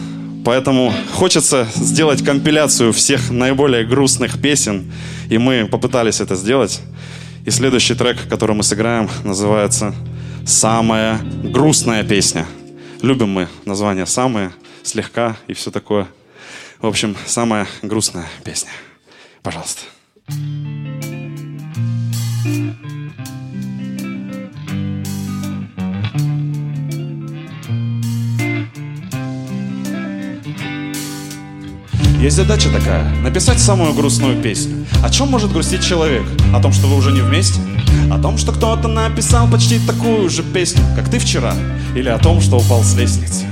Поэтому 0.45 0.93
хочется 1.11 1.67
сделать 1.75 2.23
компиляцию 2.23 2.93
всех 2.93 3.31
наиболее 3.31 3.83
грустных 3.85 4.41
песен. 4.41 4.89
И 5.29 5.37
мы 5.37 5.67
попытались 5.69 6.21
это 6.21 6.37
сделать. 6.37 6.79
И 7.45 7.49
следующий 7.49 7.95
трек, 7.95 8.29
который 8.29 8.55
мы 8.55 8.63
сыграем, 8.63 9.09
называется 9.25 9.93
«Самая 10.45 11.19
грустная 11.43 12.05
песня». 12.05 12.47
Любим 13.01 13.29
мы 13.29 13.47
название 13.65 14.05
«Самые», 14.05 14.51
«Слегка» 14.83 15.37
и 15.47 15.53
все 15.53 15.69
такое. 15.69 16.07
В 16.79 16.87
общем, 16.87 17.15
самая 17.25 17.67
грустная 17.83 18.27
песня. 18.43 18.71
Пожалуйста. 19.43 19.83
Есть 32.27 32.35
задача 32.35 32.69
такая— 32.69 33.09
написать 33.23 33.57
самую 33.57 33.93
грустную 33.93 34.43
песню. 34.43 34.85
О 35.01 35.09
чем 35.09 35.29
может 35.29 35.49
грустить 35.53 35.81
человек? 35.81 36.23
О 36.53 36.61
том, 36.61 36.73
что 36.73 36.87
вы 36.87 36.97
уже 36.97 37.13
не 37.13 37.21
вместе? 37.21 37.61
О 38.11 38.21
том, 38.21 38.37
что 38.37 38.51
кто-то 38.51 38.89
написал 38.89 39.47
почти 39.49 39.79
такую 39.79 40.29
же 40.29 40.43
песню, 40.43 40.83
как 40.97 41.09
ты 41.09 41.19
вчера? 41.19 41.53
Или 41.95 42.09
о 42.09 42.17
том, 42.17 42.41
что 42.41 42.57
упал 42.57 42.83
с 42.83 42.95
лестницы? 42.95 43.45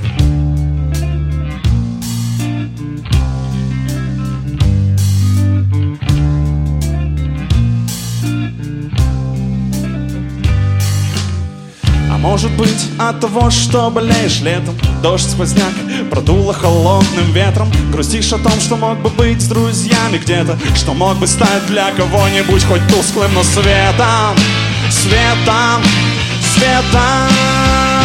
Может 12.26 12.50
быть 12.56 12.90
от 12.98 13.20
того, 13.20 13.50
что 13.50 13.88
болеешь 13.88 14.40
летом 14.40 14.74
Дождь, 15.00 15.30
сквозняк, 15.30 15.72
продуло 16.10 16.52
холодным 16.52 17.32
ветром. 17.32 17.70
Грустишь 17.92 18.32
о 18.32 18.38
том, 18.38 18.60
что 18.60 18.76
мог 18.76 18.98
бы 18.98 19.10
быть 19.10 19.40
с 19.40 19.46
друзьями 19.46 20.18
где-то 20.18 20.58
Что 20.74 20.92
мог 20.92 21.16
бы 21.18 21.28
стать 21.28 21.64
для 21.68 21.92
кого-нибудь 21.92 22.64
хоть 22.64 22.86
тусклым, 22.88 23.32
но 23.32 23.44
светом 23.44 24.36
Светом, 24.90 25.82
светом 26.54 27.95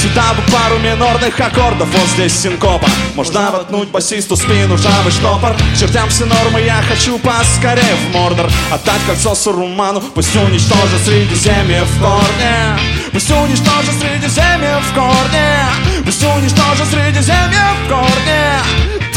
Сюда 0.00 0.32
бы 0.32 0.42
пару 0.52 0.78
минорных 0.78 1.40
аккордов, 1.40 1.88
вот 1.88 2.08
здесь 2.10 2.32
синкопа. 2.32 2.88
Можно 3.16 3.50
воткнуть 3.50 3.88
басисту 3.88 4.36
спину, 4.36 4.78
жабы 4.78 5.10
штопор. 5.10 5.56
Чертям 5.76 6.08
все 6.08 6.24
нормы, 6.24 6.60
я 6.60 6.80
хочу 6.88 7.18
поскорее 7.18 7.96
в 7.96 8.14
Мордор. 8.14 8.48
Отдать 8.70 9.00
кольцо 9.08 9.34
Суруману, 9.34 10.00
пусть 10.00 10.36
уничтожит 10.36 11.00
Средиземье 11.04 11.82
в 11.82 12.00
корне. 12.00 12.78
Пусть 13.12 13.28
уничтожит 13.28 13.94
Средиземье 13.98 14.80
в 14.80 14.94
корне. 14.94 16.04
Пусть 16.04 16.22
уничтожит 16.22 16.86
Средиземье 16.86 17.66
в 17.84 17.88
корне 17.88 19.07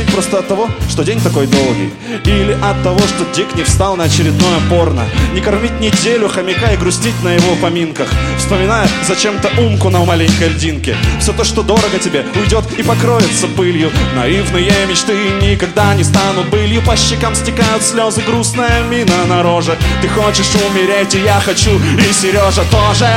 Грустить 0.00 0.14
просто 0.14 0.38
от 0.38 0.48
того, 0.48 0.68
что 0.88 1.02
день 1.02 1.20
такой 1.20 1.46
долгий. 1.46 1.90
Или 2.24 2.56
от 2.62 2.82
того, 2.82 2.98
что 3.00 3.24
Дик 3.34 3.54
не 3.54 3.64
встал 3.64 3.96
на 3.96 4.04
очередное 4.04 4.58
порно. 4.70 5.04
Не 5.34 5.40
кормить 5.40 5.78
неделю 5.78 6.28
хомяка 6.28 6.72
и 6.72 6.76
грустить 6.76 7.22
на 7.22 7.34
его 7.34 7.54
поминках. 7.56 8.08
Вспоминая 8.38 8.88
зачем-то 9.06 9.50
умку 9.60 9.90
на 9.90 10.02
маленькой 10.04 10.48
льдинке. 10.48 10.96
Все 11.20 11.32
то, 11.32 11.44
что 11.44 11.62
дорого 11.62 11.98
тебе, 11.98 12.24
уйдет 12.34 12.64
и 12.78 12.82
покроется 12.82 13.46
пылью. 13.48 13.90
Наивные 14.16 14.86
мечты 14.88 15.14
никогда 15.42 15.94
не 15.94 16.04
станут 16.04 16.48
былью. 16.48 16.80
По 16.82 16.96
щекам 16.96 17.34
стекают 17.34 17.82
слезы, 17.82 18.22
грустная 18.22 18.82
мина 18.84 19.26
на 19.26 19.42
роже. 19.42 19.76
Ты 20.00 20.08
хочешь 20.08 20.54
умереть, 20.70 21.14
и 21.14 21.20
я 21.20 21.40
хочу, 21.40 21.78
и 21.98 22.12
Сережа 22.12 22.62
тоже. 22.70 23.10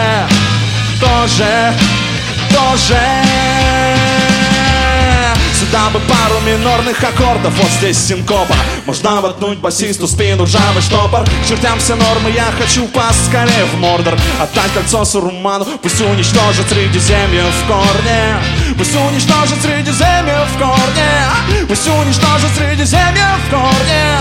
Тоже, 0.99 1.73
тоже 2.49 4.02
Сюда 5.63 5.89
бы 5.91 5.99
пару 6.02 6.41
минорных 6.45 7.02
аккордов, 7.02 7.54
вот 7.58 7.71
здесь 7.71 7.97
синкопа. 7.97 8.54
Можно 8.86 9.21
воткнуть 9.21 9.60
басисту 9.60 10.08
спину, 10.10 10.45
жабы 10.45 10.82
штопор. 10.82 11.23
Чертям 11.47 11.80
все 11.80 11.95
нормы, 11.95 12.32
я 12.32 12.47
хочу 12.60 12.86
поскорее 12.88 13.63
в 13.71 13.80
Мордор. 13.80 14.15
Отдать 14.41 14.73
кольцо 14.73 15.06
Суруману, 15.06 15.65
пусть 15.82 16.02
уничтожит 16.02 16.67
Средиземье 16.67 17.45
в 17.45 17.67
корне. 17.67 18.38
Пусть 18.78 18.93
уничтожит 18.93 19.62
Средиземье 19.62 20.45
в 20.54 20.60
корне. 20.60 21.65
Пусть 21.69 21.88
уничтожит 21.88 22.52
Средиземье 22.58 23.28
в 23.47 23.49
корне. 23.49 24.17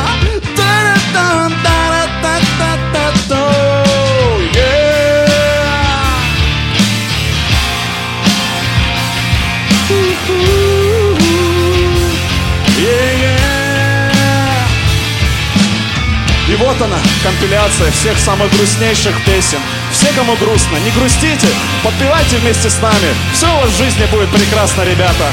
Та-ра-тан, 0.57 1.53
вот 16.73 16.83
она, 16.83 16.97
компиляция 17.23 17.91
всех 17.91 18.19
самых 18.19 18.51
грустнейших 18.57 19.13
песен. 19.25 19.59
Все, 19.93 20.07
кому 20.15 20.35
грустно, 20.37 20.77
не 20.79 20.91
грустите, 20.93 21.49
подпевайте 21.83 22.37
вместе 22.39 22.71
с 22.71 22.81
нами. 22.81 23.15
Все 23.35 23.47
у 23.47 23.61
вас 23.61 23.71
в 23.71 23.77
жизни 23.77 24.07
будет 24.11 24.31
прекрасно, 24.31 24.83
ребята. 24.83 25.33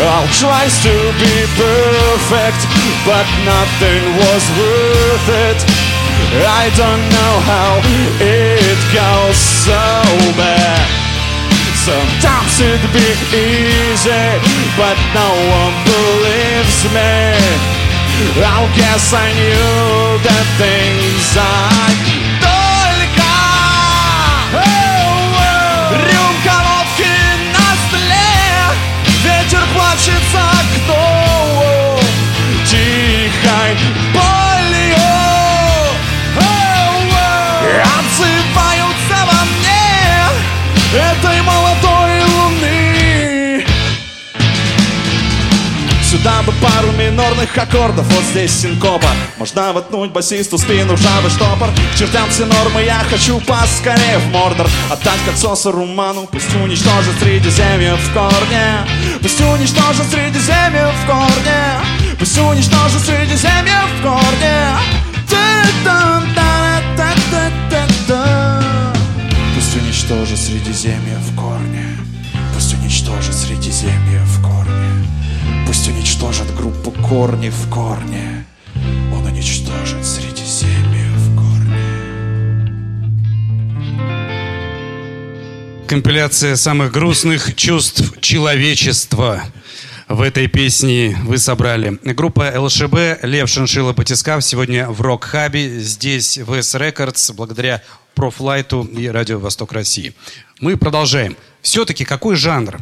I'll 0.00 0.28
try 0.28 0.66
to 0.66 0.94
be 1.20 1.34
perfect, 1.56 2.60
but 3.06 3.26
nothing 3.44 4.02
was 4.18 4.44
worth 4.58 5.28
it. 5.28 5.58
I 6.44 6.70
don't 6.76 7.04
know 7.08 7.34
how 7.52 7.80
it 8.20 8.78
goes 8.92 9.36
so 9.36 9.80
bad. 10.36 10.95
Sometimes 11.86 12.58
it'd 12.58 12.92
be 12.92 13.06
easy, 13.30 14.26
but 14.76 14.98
no 15.14 15.30
one 15.54 15.76
believes 15.86 16.82
me. 16.90 17.14
I 18.42 18.66
guess 18.74 19.14
I 19.14 19.30
knew 19.38 20.18
the 20.18 20.40
things 20.58 21.36
I 21.38 22.45
Пару 46.86 46.98
минорных 46.98 47.58
аккордов, 47.58 48.06
вот 48.06 48.22
здесь 48.24 48.52
синкопа. 48.52 49.08
Можно 49.38 49.72
воткнуть 49.72 50.12
басисту 50.12 50.56
спину 50.56 50.96
жабы 50.96 51.30
штопор. 51.30 51.70
К 51.70 51.98
чертям 51.98 52.30
все 52.30 52.44
нормы, 52.44 52.82
я 52.82 53.02
хочу 53.10 53.40
поскорее 53.40 54.18
в 54.18 54.28
Мордор. 54.30 54.68
Отдать 54.88 55.18
соса 55.36 55.72
Руману, 55.72 56.28
пусть 56.30 56.54
уничтожит 56.54 57.18
Средиземье 57.20 57.96
в 57.96 58.12
корне. 58.14 58.86
Пусть 59.20 59.40
уничтожит 59.40 60.06
Средиземье 60.10 60.92
в 60.92 61.06
корне. 61.06 61.80
Пусть 62.20 62.38
уничтожит 62.38 63.02
Средиземье 63.02 63.80
в 63.98 64.02
корне. 64.02 64.76
Пусть 69.56 69.76
уничтожит 69.76 70.38
Средиземье 70.38 71.18
в 71.18 71.36
корне. 71.36 71.96
Пусть 72.54 72.74
уничтожит 72.74 73.34
Средиземье 73.34 74.20
в 74.24 74.40
корне. 74.40 74.86
Пусть 75.66 75.88
уничтожит 75.88 76.05
группу 76.56 76.90
корни 76.90 77.50
в 77.50 77.70
корне 77.70 78.46
Он 79.12 79.24
уничтожит 79.24 80.04
Средиземье 80.04 81.10
в 81.14 81.36
корне 81.36 82.74
Компиляция 85.86 86.56
самых 86.56 86.92
грустных 86.92 87.54
чувств 87.54 88.20
человечества. 88.20 89.44
В 90.08 90.22
этой 90.22 90.48
песне 90.48 91.16
вы 91.24 91.38
собрали. 91.38 91.98
Группа 92.02 92.52
ЛШБ, 92.56 93.22
Лев 93.22 93.48
Шиншила 93.48 93.92
Батискав 93.92 94.42
сегодня 94.44 94.88
в 94.88 95.00
Рок-Хабе, 95.00 95.80
здесь 95.80 96.38
в 96.38 96.52
S 96.52 96.74
Records, 96.74 97.32
благодаря 97.34 97.82
Профлайту 98.14 98.82
и 98.84 99.06
Радио 99.08 99.38
Восток 99.38 99.72
России. 99.72 100.14
Мы 100.60 100.76
продолжаем. 100.76 101.36
Все-таки 101.60 102.04
какой 102.04 102.36
жанр? 102.36 102.78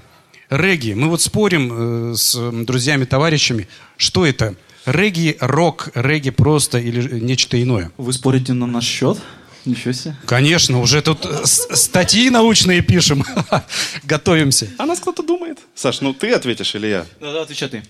Регги. 0.50 0.92
Мы 0.92 1.08
вот 1.08 1.22
спорим 1.22 2.12
э, 2.12 2.14
с 2.16 2.50
друзьями, 2.52 3.04
товарищами, 3.04 3.68
что 3.96 4.26
это? 4.26 4.54
Регги, 4.86 5.36
рок, 5.40 5.90
регги 5.94 6.30
просто 6.30 6.78
или 6.78 7.20
нечто 7.20 7.60
иное? 7.62 7.90
Вы 7.96 8.12
спорите 8.12 8.52
на 8.52 8.66
наш 8.66 8.84
счет? 8.84 9.18
Ничего 9.64 9.92
себе. 9.92 10.14
Конечно, 10.26 10.80
уже 10.80 11.00
тут 11.00 11.24
э, 11.24 11.46
статьи 11.46 12.28
научные 12.28 12.82
пишем. 12.82 13.24
Готовимся. 14.04 14.68
А 14.76 14.84
нас 14.84 15.00
кто-то 15.00 15.22
думает. 15.22 15.58
Саш, 15.74 16.02
ну 16.02 16.12
ты 16.12 16.32
ответишь 16.32 16.74
или 16.74 16.88
я? 16.88 17.06
Да, 17.20 17.32
да, 17.32 17.42
отвечай 17.42 17.70
ты. 17.70 17.82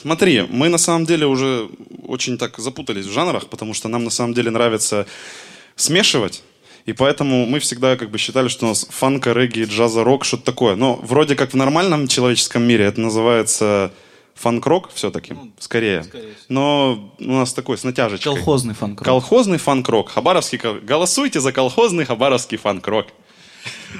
Смотри, 0.00 0.46
мы 0.48 0.68
на 0.68 0.78
самом 0.78 1.04
деле 1.04 1.26
уже 1.26 1.68
очень 2.02 2.38
так 2.38 2.56
запутались 2.58 3.06
в 3.06 3.12
жанрах, 3.12 3.48
потому 3.48 3.74
что 3.74 3.88
нам 3.88 4.04
на 4.04 4.10
самом 4.10 4.34
деле 4.34 4.50
нравится 4.50 5.06
смешивать. 5.74 6.42
И 6.86 6.92
поэтому 6.92 7.46
мы 7.46 7.58
всегда 7.58 7.96
как 7.96 8.10
бы 8.10 8.18
считали, 8.18 8.48
что 8.48 8.66
у 8.66 8.68
нас 8.68 8.86
фанка, 8.88 9.32
регги, 9.32 9.64
джаза, 9.64 10.04
рок, 10.04 10.24
что-то 10.24 10.44
такое. 10.44 10.76
Но 10.76 10.94
вроде 11.02 11.34
как 11.34 11.52
в 11.52 11.56
нормальном 11.56 12.06
человеческом 12.06 12.62
мире 12.62 12.84
это 12.84 13.00
называется 13.00 13.92
фанк-рок 14.34 14.90
все-таки, 14.94 15.34
скорее. 15.58 16.06
Но 16.48 17.12
у 17.18 17.32
нас 17.32 17.52
такой 17.52 17.76
с 17.76 17.82
натяжечкой. 17.84 18.34
Колхозный 18.34 18.74
фанк 18.74 19.02
Колхозный 19.02 19.58
фанк-рок. 19.58 20.10
Хабаровский... 20.10 20.60
Голосуйте 20.80 21.40
за 21.40 21.52
колхозный 21.52 22.04
хабаровский 22.04 22.56
фанк-рок. 22.56 23.06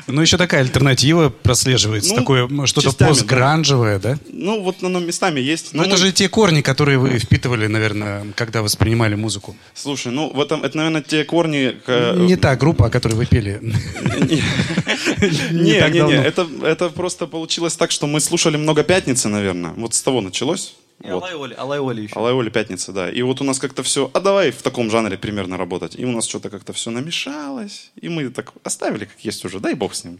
Ну, 0.06 0.20
еще 0.22 0.36
такая 0.36 0.60
альтернатива 0.60 1.28
прослеживается. 1.30 2.10
Ну, 2.10 2.16
такое 2.16 2.48
что-то 2.66 2.92
постгранжевое, 2.92 3.98
да? 3.98 4.18
Ну, 4.28 4.62
вот 4.62 4.82
оно 4.82 5.00
местами 5.00 5.40
есть. 5.40 5.72
Но 5.72 5.82
Но 5.82 5.88
это 5.88 5.96
мы- 5.96 6.06
же 6.06 6.12
те 6.12 6.28
корни, 6.28 6.60
которые 6.60 6.98
вы 6.98 7.18
впитывали, 7.18 7.66
наверное, 7.66 8.26
когда 8.34 8.62
воспринимали 8.62 9.14
музыку. 9.14 9.56
Слушай, 9.74 10.12
ну 10.12 10.32
в 10.32 10.40
этом, 10.40 10.62
это, 10.64 10.76
наверное, 10.76 11.02
те 11.02 11.24
корни... 11.24 11.70
к- 11.84 12.14
Не 12.16 12.36
та 12.36 12.56
группа, 12.56 12.86
о 12.86 12.90
которой 12.90 13.14
вы 13.14 13.26
пели. 13.26 13.60
Не, 13.62 14.42
не, 15.90 16.00
не, 16.00 16.26
это 16.66 16.88
просто 16.90 17.26
получилось 17.26 17.76
так, 17.76 17.90
что 17.90 18.06
мы 18.06 18.20
слушали 18.20 18.56
много 18.56 18.82
пятницы, 18.82 19.28
наверное. 19.28 19.72
Вот 19.76 19.94
с 19.94 20.02
того 20.02 20.20
началось. 20.20 20.74
И 21.02 21.10
Вот. 21.10 21.22
Алай 21.22 21.34
Оли, 21.34 21.54
Алай 21.54 21.80
Оли 21.80 22.02
еще. 22.02 22.14
Алай 22.16 22.32
Оли 22.32 22.48
пятница, 22.50 22.92
да. 22.92 23.10
И 23.10 23.22
вот 23.22 23.40
у 23.40 23.44
нас 23.44 23.58
как-то 23.58 23.82
все, 23.82 24.10
а 24.14 24.20
давай 24.20 24.50
в 24.50 24.62
таком 24.62 24.90
жанре 24.90 25.18
примерно 25.18 25.56
работать. 25.56 25.94
И 25.98 26.04
у 26.04 26.12
нас 26.12 26.26
что-то 26.26 26.50
как-то 26.50 26.72
все 26.72 26.90
намешалось. 26.90 27.90
И 27.96 28.08
мы 28.08 28.30
так 28.30 28.52
оставили, 28.62 29.04
как 29.04 29.20
есть 29.20 29.44
уже, 29.44 29.60
дай 29.60 29.74
бог 29.74 29.94
с 29.94 30.04
ним. 30.04 30.18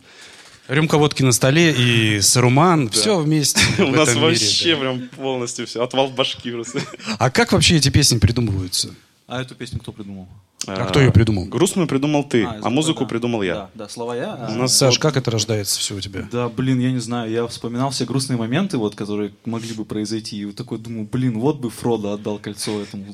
Рюмка 0.69 0.99
водки 0.99 1.23
на 1.23 1.33
столе 1.33 1.73
и 1.73 2.21
саруман, 2.21 2.91
все 2.91 3.19
вместе. 3.19 3.61
у 3.83 3.91
нас 3.91 4.09
мире, 4.09 4.21
вообще 4.21 4.75
да. 4.75 4.81
прям 4.81 5.09
полностью 5.11 5.67
все, 5.67 5.83
отвал 5.83 6.09
в 6.09 6.15
башки 6.15 6.51
просто. 6.51 6.81
А 7.19 7.31
как 7.31 7.53
вообще 7.53 7.77
эти 7.77 7.89
песни 7.89 8.19
придумываются? 8.19 8.93
А 9.27 9.41
эту 9.41 9.57
песню 9.57 9.81
кто 9.81 9.91
придумал? 9.91 10.29
А 10.69 10.87
кто 10.87 11.01
ее 11.01 11.11
придумал? 11.11 11.45
Грустную 11.47 11.89
придумал 11.89 12.25
ты, 12.25 12.45
а, 12.45 12.59
это 12.59 12.71
музыку 12.71 13.01
да. 13.01 13.07
придумал 13.07 13.43
я. 13.43 13.55
Да, 13.55 13.71
да, 13.75 13.89
слова 13.89 14.17
я. 14.17 14.35
а- 14.35 14.53
У 14.53 14.55
нас 14.55 14.77
Саш, 14.77 14.95
вот- 14.95 15.03
как 15.03 15.17
это 15.17 15.31
рождается 15.33 15.79
все 15.81 15.97
у 15.97 16.01
тебя? 16.01 16.29
Да, 16.31 16.49
блин, 16.49 16.79
я 16.79 16.93
не 16.93 16.99
знаю, 17.01 17.31
я 17.31 17.47
вспоминал 17.49 17.91
все 17.91 18.05
грустные 18.05 18.37
моменты, 18.37 18.79
вот, 18.79 18.95
которые 18.95 19.33
могли 19.45 19.75
бы 19.75 19.85
произойти, 19.85 20.39
и 20.39 20.45
вот 20.45 20.55
такой 20.55 20.79
думаю, 20.79 21.09
блин, 21.11 21.39
вот 21.41 21.59
бы 21.59 21.71
Фродо 21.71 22.13
отдал 22.13 22.39
кольцо 22.39 22.81
этому 22.81 23.05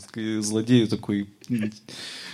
злодею 0.42 0.86
такой. 0.86 1.28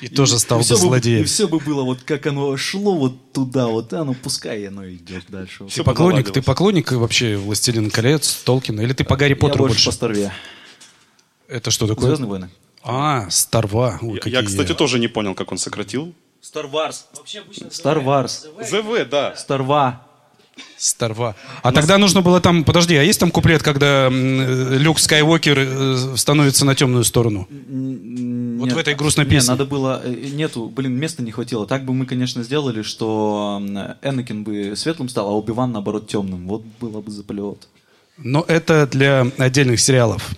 И 0.01 0.09
тоже 0.09 0.39
стал 0.41 0.59
бы 0.59 0.65
злодеем. 0.65 1.23
И 1.23 1.25
все 1.25 1.47
бы 1.47 1.61
было 1.61 1.83
вот 1.83 2.03
как 2.03 2.27
оно 2.27 2.57
шло 2.57 2.97
вот 2.97 3.33
туда, 3.33 3.69
вот, 3.69 3.93
а 3.93 4.05
ну 4.05 4.15
пускай 4.15 4.67
оно 4.67 4.89
идет 4.89 5.25
дальше. 5.29 5.65
Ты 5.65 5.71
Всё 5.71 5.85
поклонник, 5.85 6.31
ты 6.33 6.43
поклонник 6.43 6.91
вообще 6.93 7.37
«Властелин 7.37 7.91
колец», 7.91 8.43
Толкина? 8.45 8.81
Или 8.81 8.93
ты 8.93 9.05
по 9.05 9.17
Гарри 9.17 9.31
я 9.31 9.37
Поттеру 9.37 9.65
больше 9.65 9.75
больше? 9.77 9.87
по 9.87 9.93
Старве. 9.93 10.33
Это 11.49 11.71
что 11.71 11.87
такое? 11.87 12.09
Звездные 12.09 12.29
войны. 12.29 12.51
А, 12.91 13.27
Старва. 13.29 13.99
Ой, 14.01 14.15
Я, 14.15 14.21
какие 14.21 14.41
я, 14.41 14.43
кстати, 14.43 14.75
тоже 14.75 14.99
не 14.99 15.09
понял, 15.09 15.35
как 15.35 15.53
он 15.53 15.59
сократил. 15.59 16.15
Star 16.43 16.71
Wars. 16.71 17.05
Star 17.71 18.03
Wars. 18.03 18.47
ЗВ, 18.65 19.09
да. 19.11 19.37
Старва. 19.37 20.03
Старва. 20.79 21.37
А 21.63 21.71
тогда 21.73 21.99
нужно 21.99 22.23
было 22.23 22.41
там... 22.41 22.65
Подожди, 22.65 22.97
а 22.97 23.03
есть 23.03 23.21
там 23.21 23.31
куплет, 23.31 23.63
когда 23.63 24.09
э, 24.11 24.77
Люк 24.79 24.99
Скайуокер 25.01 25.59
э, 25.59 26.17
становится 26.17 26.65
на 26.65 26.75
темную 26.75 27.05
сторону? 27.05 27.47
Вот 27.51 28.73
в 28.73 28.79
этой 28.79 28.95
грустной 28.95 29.27
песне. 29.27 29.51
надо 29.51 29.67
было... 29.67 30.01
э, 30.03 30.11
Нету, 30.11 30.69
блин, 30.69 30.95
места 30.95 31.23
не 31.23 31.31
хватило. 31.31 31.67
Так 31.67 31.85
бы 31.85 31.93
мы, 31.93 32.07
конечно, 32.07 32.43
сделали, 32.43 32.83
что 32.83 33.61
Энакин 34.03 34.45
бы 34.45 34.75
светлым 34.77 35.09
стал, 35.09 35.29
а 35.29 35.33
Убиван, 35.37 35.73
наоборот, 35.73 36.09
темным. 36.09 36.49
Вот 36.49 36.63
было 36.81 37.01
бы 37.03 37.11
заплет. 37.11 37.69
Но 38.17 38.45
это 38.49 38.87
для 38.87 39.27
отдельных 39.37 39.79
сериалов. 39.79 40.31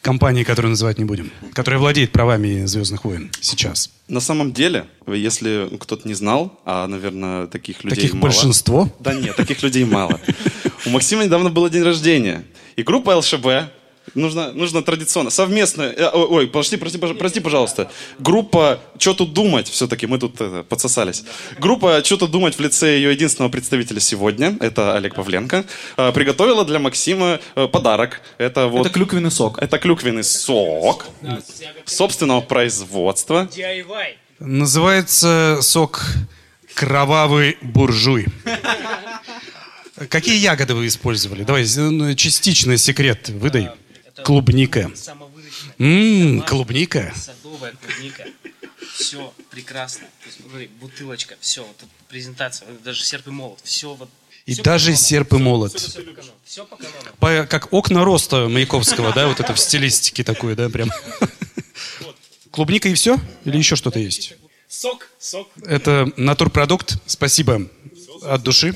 Компании, 0.00 0.42
которую 0.44 0.70
называть 0.70 0.98
не 0.98 1.04
будем. 1.04 1.30
Которая 1.52 1.78
владеет 1.80 2.12
правами 2.12 2.64
«Звездных 2.66 3.04
войн» 3.04 3.30
сейчас. 3.40 3.90
На 4.08 4.20
самом 4.20 4.52
деле, 4.52 4.86
если 5.06 5.68
кто-то 5.78 6.06
не 6.08 6.14
знал, 6.14 6.60
а, 6.64 6.86
наверное, 6.86 7.46
таких 7.46 7.84
людей 7.84 7.96
Таких 7.96 8.12
мало. 8.14 8.22
большинство. 8.22 8.92
Да 9.00 9.14
нет, 9.14 9.36
таких 9.36 9.62
людей 9.62 9.84
мало. 9.84 10.20
У 10.86 10.90
Максима 10.90 11.24
недавно 11.24 11.50
был 11.50 11.68
день 11.68 11.82
рождения. 11.82 12.44
И 12.76 12.82
группа 12.82 13.10
ЛШБ 13.16 13.46
Нужно, 14.14 14.52
нужно 14.52 14.82
традиционно, 14.82 15.30
совместно. 15.30 15.82
э, 15.82 16.10
Ой, 16.12 16.26
ой, 16.28 16.46
прости, 16.46 16.76
прости, 16.76 16.98
прости, 16.98 17.40
пожалуйста. 17.40 17.90
Группа 18.18 18.80
«Что 18.98 19.14
тут 19.14 19.32
думать?» 19.32 19.68
Все-таки 19.68 20.06
мы 20.06 20.18
тут 20.18 20.40
это, 20.40 20.64
подсосались. 20.64 21.24
Группа 21.58 22.02
«Что 22.04 22.16
тут 22.16 22.30
думать» 22.30 22.56
в 22.56 22.60
лице 22.60 22.96
ее 22.96 23.12
единственного 23.12 23.50
представителя 23.50 24.00
сегодня, 24.00 24.56
это 24.60 24.96
Олег 24.96 25.14
Павленко, 25.14 25.64
э, 25.96 26.12
приготовила 26.12 26.64
для 26.64 26.78
Максима 26.78 27.40
э, 27.54 27.68
подарок. 27.68 28.20
Это 28.38 28.66
вот... 28.66 28.86
Это 28.86 28.90
клюквенный 28.92 29.30
сок. 29.30 29.58
Это 29.62 29.78
клюквенный 29.78 30.24
сок 30.24 31.06
собственного 31.84 32.40
производства. 32.40 33.48
Называется 34.40 35.58
сок 35.62 36.04
«Кровавый 36.74 37.56
буржуй». 37.62 38.26
Какие 40.08 40.38
ягоды 40.38 40.74
вы 40.74 40.86
использовали? 40.86 41.44
Давай, 41.44 41.64
ну, 41.76 42.14
частичный 42.14 42.78
секрет 42.78 43.28
выдай. 43.28 43.70
Клубника. 44.24 44.90
Ммм, 45.78 46.42
клубника. 46.42 47.12
Садовая 47.16 47.72
клубника. 47.72 48.26
Все 48.94 49.32
прекрасно. 49.50 50.06
Смотри, 50.40 50.68
бутылочка, 50.80 51.36
все, 51.40 51.62
вот 51.64 51.76
презентация, 52.08 52.68
даже 52.84 53.02
серп 53.04 53.28
и 53.28 53.30
молот, 53.30 53.60
все 53.62 53.94
вот. 53.94 54.10
И 54.44 54.54
всё 54.54 54.62
даже 54.62 54.86
по 54.86 54.92
канону. 54.92 55.06
серп 55.06 55.32
и 55.32 55.36
молот. 55.36 55.72
Все 55.78 55.86
по 56.02 56.12
канону. 56.12 56.32
Все 56.44 56.64
по 56.64 56.76
канону. 56.76 56.96
По- 57.20 57.46
как 57.46 57.72
окна 57.72 58.04
роста 58.04 58.48
Маяковского, 58.48 59.12
да, 59.12 59.28
вот 59.28 59.40
это 59.40 59.54
в 59.54 59.58
стилистике 59.60 60.24
такой, 60.24 60.54
да, 60.56 60.68
прям. 60.68 60.90
Клубника 62.50 62.88
и 62.88 62.94
все? 62.94 63.18
Или 63.44 63.56
еще 63.56 63.76
что-то 63.76 63.98
есть? 63.98 64.34
Сок, 64.68 65.08
сок. 65.18 65.48
Это 65.64 66.10
натурпродукт. 66.16 66.96
Спасибо 67.06 67.68
от 68.22 68.42
души. 68.42 68.74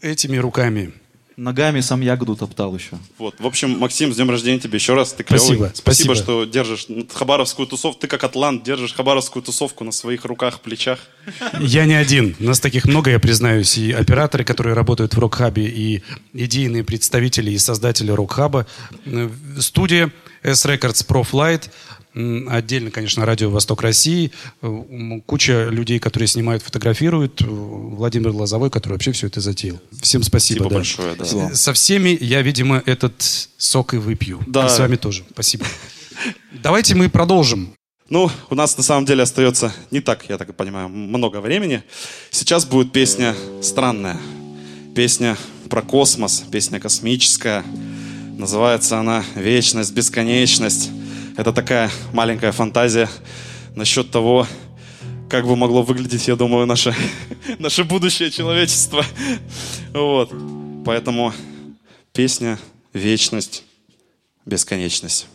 Этими 0.00 0.36
руками. 0.38 0.92
Ногами 1.40 1.80
сам 1.80 2.02
ягоду 2.02 2.36
топтал 2.36 2.76
еще. 2.76 2.98
Вот. 3.16 3.34
В 3.38 3.46
общем, 3.46 3.78
Максим, 3.78 4.12
с 4.12 4.16
днем 4.16 4.28
рождения 4.28 4.58
тебе 4.60 4.76
еще 4.76 4.92
раз. 4.92 5.14
Ты 5.14 5.22
клевый. 5.24 5.40
Спасибо, 5.46 5.72
Спасибо, 5.74 6.12
спасибо. 6.12 6.14
что 6.14 6.44
держишь 6.44 6.86
хабаровскую 7.14 7.66
тусовку. 7.66 7.98
Ты 8.02 8.08
как 8.08 8.22
атлант 8.24 8.62
держишь 8.62 8.92
хабаровскую 8.92 9.42
тусовку 9.42 9.82
на 9.84 9.90
своих 9.90 10.26
руках, 10.26 10.60
плечах. 10.60 10.98
Я 11.58 11.86
не 11.86 11.94
один. 11.94 12.36
Нас 12.40 12.60
таких 12.60 12.84
много, 12.84 13.10
я 13.10 13.18
признаюсь. 13.18 13.78
И 13.78 13.90
операторы, 13.90 14.44
которые 14.44 14.74
работают 14.74 15.14
в 15.14 15.18
Рокхабе, 15.18 15.66
и 15.66 16.02
идейные 16.34 16.84
представители 16.84 17.52
и 17.52 17.58
создатели 17.58 18.10
Рокхаба. 18.10 18.66
Э, 19.06 19.30
Студия 19.58 20.12
S-Records 20.42 21.06
Pro 21.06 21.26
Flight. 21.26 21.64
М, 21.64 21.70
Отдельно, 22.14 22.90
конечно, 22.90 23.24
Радио 23.24 23.50
Восток 23.50 23.82
России. 23.82 24.32
Куча 25.26 25.68
людей, 25.68 26.00
которые 26.00 26.26
снимают, 26.26 26.62
фотографируют. 26.62 27.40
Э, 27.40 27.46
Владимир 27.46 28.30
Лозовой, 28.30 28.68
который 28.68 28.94
вообще 28.94 29.12
все 29.12 29.28
это 29.28 29.40
затеял. 29.40 29.80
Всем 30.02 30.22
спасибо. 30.24 30.64
Спасибо 30.64 30.70
да. 30.70 30.74
большое, 30.74 31.14
да. 31.14 31.54
Со 31.54 31.72
всеми 31.72 32.18
я, 32.20 32.42
видимо, 32.42 32.82
этот 32.84 33.14
сок 33.56 33.94
и 33.94 33.98
выпью. 33.98 34.40
Да. 34.46 34.66
И 34.66 34.68
с 34.68 34.78
вами 34.78 34.96
тоже. 34.96 35.24
Спасибо. 35.30 35.64
Давайте 36.52 36.96
мы 36.96 37.08
продолжим. 37.08 37.74
Ну, 38.08 38.28
у 38.48 38.54
нас 38.56 38.76
на 38.76 38.82
самом 38.82 39.06
деле 39.06 39.22
остается 39.22 39.72
не 39.92 40.00
так, 40.00 40.28
я 40.28 40.36
так 40.36 40.56
понимаю, 40.56 40.88
много 40.88 41.40
времени. 41.40 41.84
Сейчас 42.32 42.64
будет 42.64 42.92
песня 42.92 43.36
странная. 43.62 44.18
Песня 44.96 45.36
про 45.68 45.80
космос, 45.80 46.42
песня 46.50 46.80
космическая. 46.80 47.64
Называется 48.36 48.98
она 48.98 49.24
«Вечность, 49.36 49.92
бесконечность». 49.92 50.90
Это 51.40 51.54
такая 51.54 51.90
маленькая 52.12 52.52
фантазия 52.52 53.08
насчет 53.74 54.10
того, 54.10 54.46
как 55.30 55.46
бы 55.46 55.56
могло 55.56 55.82
выглядеть, 55.82 56.28
я 56.28 56.36
думаю, 56.36 56.66
наше, 56.66 56.94
наше 57.58 57.82
будущее 57.84 58.30
человечество. 58.30 59.02
Вот. 59.94 60.30
Поэтому 60.84 61.32
песня 62.12 62.58
«Вечность, 62.92 63.64
бесконечность». 64.44 65.28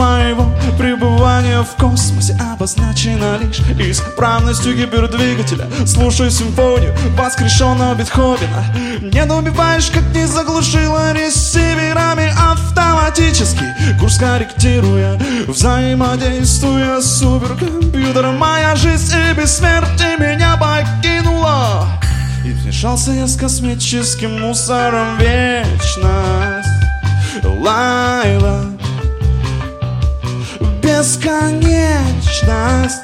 Моего 0.00 0.46
пребывания 0.78 1.62
в 1.62 1.76
космосе 1.76 2.34
обозначена 2.40 3.36
лишь 3.36 3.60
исправностью 3.90 4.74
гипердвигателя. 4.74 5.68
Слушаю 5.86 6.30
симфонию 6.30 6.94
воскрешенного 7.18 7.94
Бетховена. 7.94 8.64
Не 9.02 9.24
убиваешь, 9.30 9.90
как 9.90 10.02
не 10.14 10.26
заглушила 10.26 11.12
ресиверами 11.12 12.32
автоматически. 12.50 13.64
Курс 14.00 14.16
корректируя, 14.16 15.20
взаимодействуя 15.46 17.00
с 17.00 17.18
суперкомпьютером. 17.18 18.38
Моя 18.38 18.74
жизнь 18.76 19.14
и 19.14 19.34
бессмертие 19.34 20.16
меня 20.16 20.56
покинула. 20.56 21.86
И 22.46 22.52
вмешался 22.52 23.10
я 23.10 23.26
с 23.26 23.36
космическим 23.36 24.40
мусором 24.40 25.18
вечность. 25.18 26.68
Лайла 27.44 28.69
бесконечность. 31.00 33.00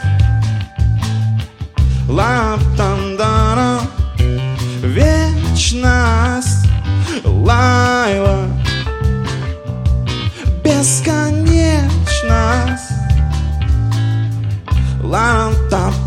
Лаптандана 2.07 3.81
Вечность. 4.83 6.67
Лайла 7.25 8.51
Бесконечность. 10.63 12.93
Лантапау 15.03 16.06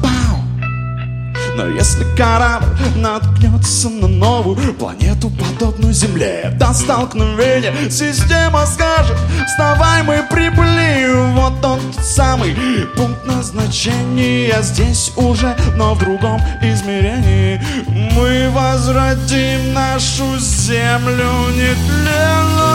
но 1.60 1.67
если 1.67 2.06
корабль 2.15 2.67
наткнется 2.95 3.89
на 3.89 4.08
новую 4.08 4.74
планету, 4.76 5.30
подобную 5.30 5.93
Земле, 5.93 6.54
до 6.58 6.74
столкновения 6.74 7.74
система 7.89 8.65
скажет, 8.65 9.17
вставай, 9.45 10.04
мы 10.04 10.24
прибыли, 10.32 11.34
вот 11.34 11.60
тот 11.62 11.82
самый 12.02 12.56
пункт 12.95 13.26
назначения, 13.26 14.62
здесь 14.62 15.12
уже, 15.17 15.54
но 15.76 15.95
в 15.95 16.00
другом 16.00 16.39
измерении. 16.62 17.62
Мы 17.88 18.50
возвратим 18.52 19.74
нашу 19.74 20.39
Землю 20.39 21.30
нетленную. 21.58 22.68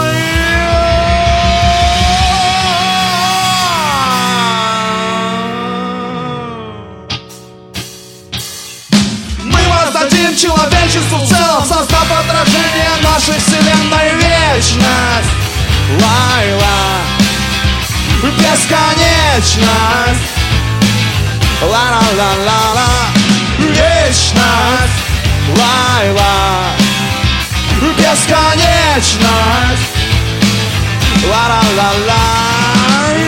Воздадим 10.35 10.45
человечеству 10.51 11.17
в 11.17 11.27
целом, 11.27 11.65
создав 11.65 12.07
отражение 12.11 12.89
нашей 13.01 13.39
вселенной 13.39 14.13
вечность. 14.15 15.31
Лайла, 16.01 17.01
бесконечность. 18.23 20.29
Ла-ла-ла-ла-ла, 21.61 23.11
вечность. 23.59 24.99
Лайла, 25.57 26.35
бесконечность. 27.97 29.95
Ла-ла-ла-ла, 31.23 32.25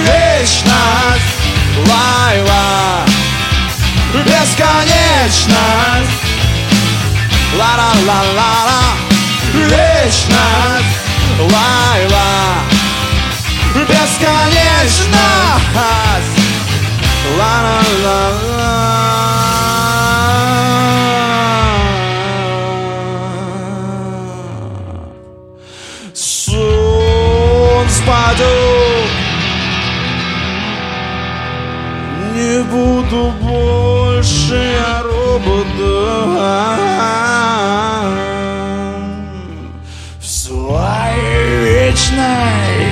вечность. 0.05 1.31
Лайла, 1.87 3.05
бесконечность 4.25 6.27
Ла-ла-ла-ла-ла. 7.55 8.81
Вечность. 9.53 10.97
Лайла. 11.39 12.67
Бесконечность 13.85 15.11
Ла-ла-ла 17.37 18.47
Сон 26.13 27.87
спадет 27.89 29.11
Не 32.33 32.63
буду 32.63 33.31
больше 33.41 33.76
я 34.51 35.03
роботом 35.03 36.37
В 40.19 40.25
своей 40.25 41.63
вечной 41.63 42.86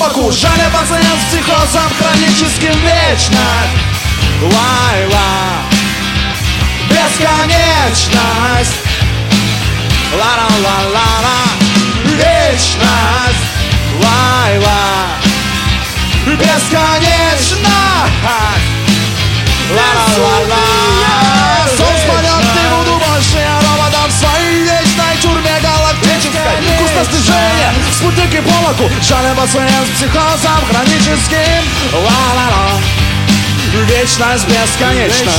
с 0.00 1.24
психозом 1.30 1.90
хроническим 1.98 2.72
вечность 2.80 3.36
Лайла. 4.40 5.30
Бесконечность. 6.88 8.80
Ла-ла-ла-ла-ла 10.14 11.40
Вечность. 12.04 13.44
Лайла. 14.02 14.80
Бесконечность. 16.26 17.56
Ла-ла-ла-ла 19.70 20.64
Сон 21.76 21.94
спален, 22.02 22.42
ты 22.54 22.62
буду 22.74 22.98
больше 22.98 23.59
галактической 27.00 27.04
Вкусно 27.04 27.04
снижение, 27.04 27.72
спутники 27.96 28.40
по 28.40 28.68
локу 28.68 28.90
Жаля 29.02 29.34
пациент 29.34 29.86
с 29.86 29.96
психозом 29.96 30.64
хроническим. 30.70 31.62
Ла-ла-ла. 31.92 32.80
Вечность 33.86 34.46
бесконечна. 34.46 35.32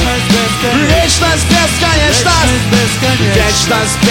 Вечность 0.74 1.46
бесконечна. 1.50 2.32
Вечность 3.36 4.02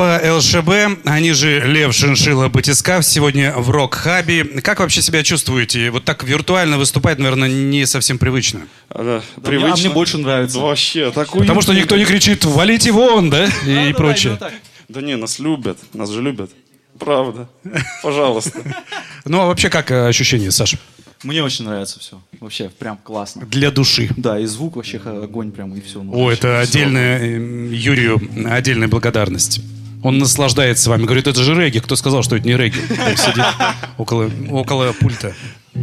Группа 0.00 0.34
ЛШБ, 0.36 1.00
они 1.04 1.32
же 1.32 1.60
Лев 1.66 1.92
Шиншила 1.94 2.48
Батискав, 2.48 3.04
сегодня 3.04 3.52
в 3.54 3.68
Рок-Хабе. 3.68 4.44
Как 4.62 4.80
вообще 4.80 5.02
себя 5.02 5.22
чувствуете? 5.22 5.90
Вот 5.90 6.06
так 6.06 6.24
виртуально 6.24 6.78
выступать, 6.78 7.18
наверное, 7.18 7.50
не 7.50 7.84
совсем 7.84 8.16
привычно. 8.18 8.62
Да, 8.88 9.20
Да, 9.36 9.50
мне- 9.50 9.66
а 9.66 9.76
мне 9.76 9.90
больше 9.90 10.16
нравится. 10.16 10.58
Вообще, 10.58 11.10
так 11.10 11.30
Потому 11.30 11.60
что 11.60 11.74
никто 11.74 11.98
не 11.98 12.06
кричит 12.06 12.46
«валите 12.46 12.92
вон», 12.92 13.28
да? 13.28 13.44
И 13.66 13.92
прочее. 13.92 14.38
Да 14.88 15.02
не, 15.02 15.18
нас 15.18 15.38
любят, 15.38 15.76
нас 15.92 16.08
же 16.08 16.22
любят. 16.22 16.50
Правда. 16.98 17.50
Пожалуйста. 18.02 18.58
Ну, 19.26 19.40
а 19.40 19.46
вообще 19.48 19.68
как 19.68 19.90
э, 19.90 20.06
ощущение, 20.06 20.50
Саша? 20.50 20.78
Мне 21.24 21.42
очень 21.42 21.66
нравится 21.66 22.00
все. 22.00 22.22
Вообще, 22.40 22.70
прям 22.70 22.96
классно. 22.96 23.44
Для 23.44 23.70
души. 23.70 24.08
Да, 24.16 24.38
и 24.38 24.46
звук 24.46 24.76
вообще 24.76 24.96
огонь 24.96 25.52
прям, 25.52 25.74
и 25.74 25.82
все. 25.82 26.02
О, 26.02 26.30
это 26.30 26.60
отдельная, 26.60 27.18
э, 27.18 27.68
Юрию 27.74 28.18
отдельная 28.50 28.88
благодарность. 28.88 29.60
Он 30.02 30.18
наслаждается 30.18 30.88
вами. 30.90 31.04
Говорит, 31.04 31.26
это 31.26 31.42
же 31.42 31.54
регги. 31.54 31.78
Кто 31.78 31.96
сказал, 31.96 32.22
что 32.22 32.36
это 32.36 32.46
не 32.46 32.56
регги? 32.56 32.78
Там 32.88 33.16
сидит 33.16 33.44
около, 33.98 34.30
около 34.50 34.92
пульта. 34.92 35.34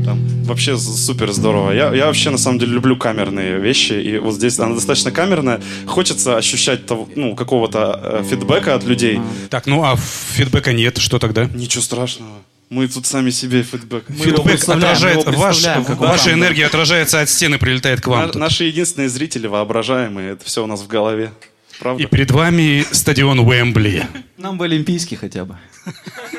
Там 0.03 0.20
вообще 0.43 0.78
супер 0.78 1.32
здорово. 1.32 1.72
Я, 1.72 1.93
я 1.93 2.07
вообще 2.07 2.30
на 2.30 2.38
самом 2.38 2.59
деле 2.59 2.74
люблю 2.74 2.97
камерные 2.97 3.59
вещи, 3.59 3.93
и 3.93 4.18
вот 4.18 4.36
здесь 4.36 4.59
она 4.59 4.76
достаточно 4.76 5.11
камерная. 5.11 5.61
Хочется 5.86 6.36
ощущать 6.38 6.86
того, 6.86 7.07
ну, 7.15 7.36
какого-то 7.36 7.99
э, 8.03 8.24
фидбэка 8.30 8.76
от 8.76 8.84
людей. 8.84 9.22
Так, 9.49 9.65
ну 9.65 9.84
а 9.84 9.95
фидбэка 9.95 10.74
нет. 10.74 10.97
Что 10.97 11.20
тогда? 11.20 11.45
Ничего 11.45 11.82
страшного. 11.82 12.32
Мы 12.70 12.88
тут 12.89 13.05
сами 13.05 13.30
себе 13.30 13.63
фидбэк. 13.63 14.05
Фидбэк 14.09 14.68
отражает, 14.68 15.26
ваш, 15.26 15.63
ваша 15.63 16.26
там, 16.26 16.34
энергия 16.39 16.65
отражается 16.65 17.22
от 17.22 17.30
стены, 17.30 17.57
прилетает 17.57 18.01
к 18.01 18.07
вам. 18.07 18.20
На- 18.20 18.28
тут. 18.28 18.36
наши 18.36 18.65
единственные 18.65 19.07
зрители 19.07 19.47
воображаемые, 19.47 20.34
это 20.34 20.43
все 20.43 20.63
у 20.63 20.68
нас 20.68 20.82
в 20.82 20.88
голове. 20.88 21.32
Правда? 21.80 22.03
И 22.03 22.05
перед 22.07 22.32
вами 22.32 22.86
стадион 22.91 23.39
Уэмбли. 23.39 24.07
Нам 24.38 24.57
бы 24.57 24.65
олимпийский 24.65 25.15
хотя 25.15 25.45
бы. 25.45 25.57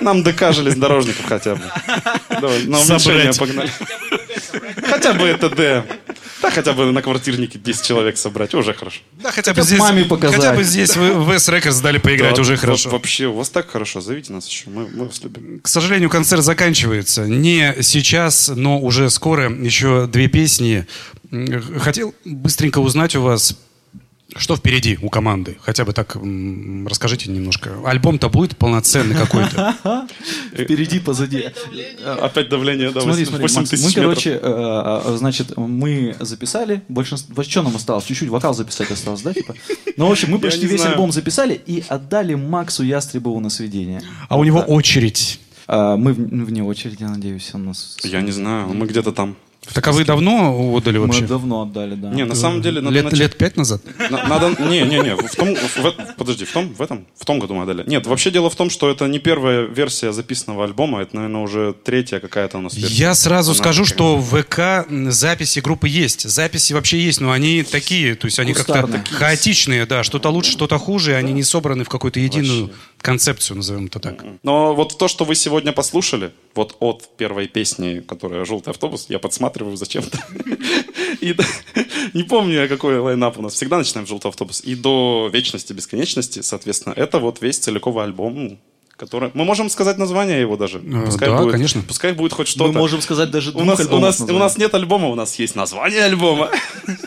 Нам 0.01 0.23
ДК 0.23 0.53
железнодорожников 0.53 1.25
хотя 1.27 1.55
бы. 1.55 1.63
Давай, 2.29 2.65
на 2.65 2.79
уменьшение 2.81 3.33
погнали. 3.33 3.71
Хотя 4.85 5.15
бы 5.15 5.27
это 5.27 5.49
Д. 5.51 5.85
Да, 6.41 6.51
хотя 6.51 6.73
бы 6.73 6.93
на 6.93 7.03
квартирнике 7.03 7.59
10 7.59 7.83
человек 7.85 8.17
собрать, 8.17 8.55
уже 8.55 8.73
хорошо. 8.73 9.01
Да, 9.21 9.33
хотя 9.33 9.53
бы 9.53 9.57
Хотя 9.57 9.63
бы 9.63 9.67
здесь, 9.67 9.79
маме 9.81 10.05
показать. 10.05 10.37
хотя 10.37 10.53
бы 10.55 10.63
здесь 10.63 10.97
вы 10.97 11.13
в 11.15 11.31
S 11.31 11.49
Records 11.49 11.83
дали 11.83 11.99
поиграть, 11.99 12.37
Да, 12.37 12.43
уже 12.43 12.57
хорошо. 12.57 12.91
Вообще, 12.91 13.27
у 13.27 13.33
вас 13.35 13.51
так 13.51 13.69
хорошо, 13.69 14.01
зовите 14.01 14.33
нас 14.33 14.47
еще, 14.49 14.71
мы, 14.71 14.87
мы 14.87 15.07
вас 15.07 15.21
любим. 15.25 15.59
К 15.61 15.67
сожалению, 15.67 16.09
концерт 16.11 16.45
заканчивается. 16.45 17.27
Не 17.27 17.75
сейчас, 17.83 18.49
но 18.55 18.79
уже 18.79 19.11
скоро. 19.11 19.51
Еще 19.53 20.07
две 20.07 20.29
песни. 20.29 20.87
Хотел 21.79 22.15
быстренько 22.25 22.79
узнать 22.79 23.17
у 23.17 23.23
вас, 23.23 23.59
что 24.37 24.57
впереди 24.57 24.99
у 25.01 25.09
команды. 25.09 25.57
Хотя 25.61 25.85
бы 25.85 25.93
так 25.93 26.17
м, 26.17 26.87
расскажите 26.87 27.31
немножко. 27.31 27.71
Альбом-то 27.85 28.29
будет 28.29 28.57
полноценный 28.57 29.15
какой-то. 29.15 29.75
Впереди, 30.53 31.01
позади. 31.01 31.45
Опять 32.05 32.49
давление, 32.49 32.91
да, 32.91 33.01
Смотри, 33.01 33.25
8 33.25 33.49
смотри, 33.67 33.79
мы, 33.85 33.93
короче, 33.93 34.31
э, 34.33 34.41
э, 34.43 35.17
значит, 35.17 35.57
мы 35.57 36.15
записали, 36.21 36.83
большинство, 36.89 37.43
что 37.43 37.63
нам 37.63 37.77
осталось? 37.77 38.05
Чуть-чуть 38.05 38.29
вокал 38.29 38.55
записать 38.55 38.91
осталось, 38.91 39.23
да, 39.23 39.33
типа? 39.33 39.55
Ну, 39.97 40.07
в 40.07 40.13
общем, 40.13 40.31
мы 40.31 40.39
почти 40.39 40.67
весь 40.67 40.85
альбом 40.85 41.11
записали 41.13 41.61
и 41.67 41.83
отдали 41.89 42.35
Максу 42.35 42.83
Ястребову 42.83 43.41
на 43.41 43.49
сведение. 43.51 44.03
А 44.29 44.37
у 44.39 44.45
него 44.45 44.61
очередь. 44.61 45.41
А, 45.67 45.97
мы 45.97 46.13
в- 46.13 46.45
вне 46.47 46.63
очереди, 46.63 46.99
я 47.03 47.09
надеюсь, 47.09 47.51
он 47.55 47.67
нас... 47.67 47.97
Я 48.03 48.21
не 48.21 48.31
знаю, 48.33 48.69
мы 48.69 48.87
где-то 48.87 49.13
там. 49.13 49.37
Так 49.75 49.87
а 49.87 49.93
вы 49.93 50.05
давно 50.05 50.75
отдали 50.77 50.99
Мы 50.99 51.07
вообще? 51.07 51.27
давно 51.27 51.63
отдали, 51.63 51.95
да. 51.95 52.09
Не, 52.11 52.25
на 52.25 52.35
самом 52.35 52.63
деле 52.63 52.81
надо 52.81 52.95
Лет, 52.95 53.05
начать- 53.05 53.19
лет 53.19 53.37
пять 53.37 53.57
назад? 53.57 53.83
На- 54.11 54.27
Надо, 54.27 54.49
не, 54.63 54.81
не, 54.83 54.99
не, 55.01 55.15
в 55.17 55.35
том, 55.37 55.55
в 55.55 55.87
э- 55.87 55.93
подожди, 56.17 56.45
в 56.45 56.53
том, 56.53 56.73
в 56.73 56.81
этом, 56.83 57.07
в 57.19 57.25
том 57.25 57.39
году 57.39 57.55
мы 57.55 57.63
отдали. 57.65 57.85
Нет, 57.87 58.07
вообще 58.07 58.31
дело 58.31 58.51
в 58.51 58.57
том, 58.57 58.71
что 58.71 58.91
это 58.91 59.07
не 59.07 59.19
первая 59.19 59.63
версия 59.67 60.13
записанного 60.13 60.65
альбома, 60.65 61.03
это, 61.03 61.17
наверное, 61.17 61.43
уже 61.43 61.75
третья 61.85 62.21
какая-то 62.21 62.59
у 62.59 62.61
нас 62.61 62.75
версия. 62.75 62.95
Я 62.95 63.15
сразу 63.15 63.51
Она 63.53 63.59
скажу, 63.59 63.85
что 63.85 64.17
в 64.17 64.41
ВК 64.43 64.87
записи 65.11 65.61
группы 65.61 65.89
есть. 65.89 66.29
Записи 66.29 66.73
вообще 66.73 67.01
есть, 67.01 67.21
но 67.21 67.31
они 67.33 67.63
такие, 67.63 68.15
то 68.15 68.27
есть 68.27 68.39
они 68.39 68.55
как-то 68.55 68.89
хаотичные, 69.11 69.87
да. 69.87 70.03
Что-то 70.03 70.31
лучше, 70.31 70.53
что-то 70.53 70.79
хуже, 70.79 71.13
и 71.13 71.15
они 71.15 71.33
не 71.33 71.43
собраны 71.43 71.85
в 71.85 71.89
какую-то 71.89 72.21
единую 72.21 72.71
концепцию, 73.01 73.57
назовем 73.59 73.87
это 73.87 74.01
так. 74.01 74.25
Но 74.43 74.75
вот 74.75 74.99
то, 74.99 75.09
что 75.09 75.25
вы 75.25 75.35
сегодня 75.35 75.73
послушали, 75.73 76.33
вот 76.55 76.77
от 76.81 77.17
первой 77.17 77.47
песни, 77.49 78.01
которая 78.01 78.45
«Желтый 78.45 78.73
автобус», 78.73 79.07
я 79.09 79.19
подсматриваю 79.19 79.77
зачем-то. 79.77 80.19
И 81.21 81.35
не 82.15 82.23
помню, 82.23 82.55
я 82.55 82.69
какой 82.69 82.99
лайнап 82.99 83.39
у 83.39 83.43
нас. 83.43 83.55
Всегда 83.55 83.79
начинаем 83.79 84.07
с 84.07 84.11
«Желтый 84.11 84.31
автобус». 84.31 84.61
И 84.61 84.75
до 84.75 85.31
вечности, 85.33 85.73
бесконечности, 85.73 86.43
соответственно, 86.43 86.95
это 86.95 87.19
вот 87.19 87.41
весь 87.43 87.59
целиковый 87.59 88.05
альбом, 88.05 88.35
ну, 88.35 88.59
который... 88.97 89.31
Мы 89.35 89.45
можем 89.45 89.71
сказать 89.71 89.97
название 89.99 90.41
его 90.41 90.57
даже. 90.57 90.81
Пускай 90.81 91.29
да, 91.29 91.39
будет- 91.39 91.53
конечно. 91.53 91.83
Пускай 91.83 92.13
будет 92.13 92.33
хоть 92.33 92.49
Мы 92.49 92.51
что-то. 92.51 92.79
можем 92.79 93.01
сказать 93.01 93.31
даже 93.31 93.53
У 93.53 93.65
нас, 93.65 93.81
у, 93.81 93.99
нас, 93.99 94.21
у 94.21 94.39
нас 94.39 94.59
нет 94.59 94.75
альбома, 94.75 95.09
у 95.09 95.15
нас 95.15 95.39
есть 95.39 95.55
название 95.55 96.05
альбома. 96.05 96.51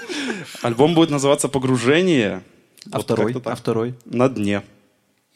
Альбом 0.61 0.93
будет 0.93 1.09
называться 1.09 1.47
«Погружение». 1.49 2.43
А 2.91 2.97
Вот 2.97 3.03
второй? 3.03 3.35
А 3.45 3.55
второй? 3.55 3.93
На 4.05 4.29
дне. 4.29 4.63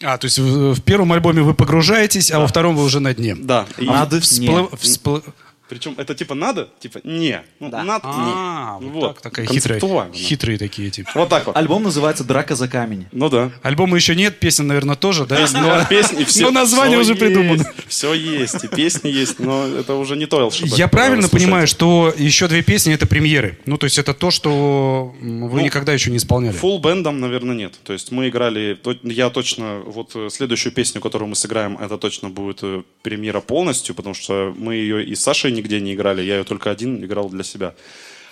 А, 0.04 0.18
то 0.18 0.26
есть 0.26 0.38
в, 0.40 0.74
в 0.74 0.82
первом 0.82 1.14
альбоме 1.14 1.42
вы 1.42 1.54
погружаетесь, 1.54 2.30
а 2.32 2.40
во 2.40 2.48
втором 2.48 2.76
вы 2.76 2.84
уже 2.84 3.00
на 3.00 3.14
дне. 3.14 3.36
Да. 3.36 3.66
И- 3.78 3.86
Надо 3.86 4.18
Всплы- 4.18 4.70
всплы- 4.78 5.24
Причем 5.68 5.96
это 5.98 6.14
типа 6.14 6.36
надо, 6.36 6.70
типа 6.80 7.02
не. 7.04 7.42
Ну, 7.60 7.70
надо, 7.70 8.02
А, 8.04 8.78
не. 8.80 8.88
вот 8.90 9.14
так, 9.14 9.22
такая 9.22 9.46
хитрая. 9.48 10.12
Хитрые 10.14 10.58
такие 10.58 10.92
типа. 10.92 11.10
Вот 11.16 11.30
так 11.30 11.48
вот. 11.48 11.56
Альбом 11.56 11.84
называется 11.84 12.24
«Драка 12.24 12.56
за 12.56 12.68
камень». 12.68 13.08
Ну 13.12 13.30
да. 13.30 13.52
Альбома 13.64 13.96
еще 13.96 14.16
нет, 14.16 14.40
песен, 14.40 14.68
наверное, 14.68 14.96
тоже, 14.96 15.26
да? 15.26 15.48
Но 15.54 15.86
песни 15.86 16.24
все. 16.24 16.44
Но 16.46 16.52
название 16.52 17.00
уже 17.00 17.16
придумано. 17.16 17.66
Все 17.88 18.14
есть, 18.14 18.64
и 18.64 18.68
песни 18.68 19.10
есть, 19.10 19.40
но 19.40 19.66
это 19.68 19.96
уже 19.96 20.16
не 20.16 20.26
то. 20.26 20.52
Я 20.64 20.88
правильно 20.88 21.28
понимаю, 21.30 21.68
что 21.68 22.14
еще 22.16 22.48
две 22.48 22.62
песни 22.62 22.94
это 22.94 23.08
премьеры? 23.08 23.58
Ну, 23.66 23.78
то 23.78 23.86
есть 23.86 23.98
это 23.98 24.14
то, 24.14 24.32
что 24.32 25.16
вы 25.22 25.60
Ну, 25.60 25.60
никогда 25.60 25.94
еще 25.94 26.12
не 26.12 26.18
исполняли. 26.18 26.54
Фулл 26.56 26.80
бендом, 26.80 27.20
наверное, 27.20 27.56
нет. 27.56 27.74
То 27.84 27.94
есть 27.94 28.12
мы 28.12 28.30
играли, 28.30 28.80
я 29.04 29.30
точно, 29.30 29.80
вот 29.86 30.12
э, 30.16 30.30
следующую 30.32 30.74
песню, 30.74 31.02
которую 31.02 31.30
мы 31.30 31.36
сыграем, 31.36 31.78
это 31.78 31.98
точно 31.98 32.30
будет 32.30 32.60
э, 32.62 32.84
премьера 33.02 33.40
полностью, 33.42 33.96
потому 33.96 34.14
что 34.14 34.54
мы 34.58 34.76
ее 34.76 35.04
и 35.04 35.16
с 35.16 35.22
Сашей 35.22 35.52
нигде 35.56 35.82
не 35.82 35.94
играли, 35.94 36.22
я 36.22 36.38
ее 36.38 36.44
только 36.44 36.70
один 36.70 37.04
играл 37.04 37.30
для 37.30 37.44
себя. 37.44 37.74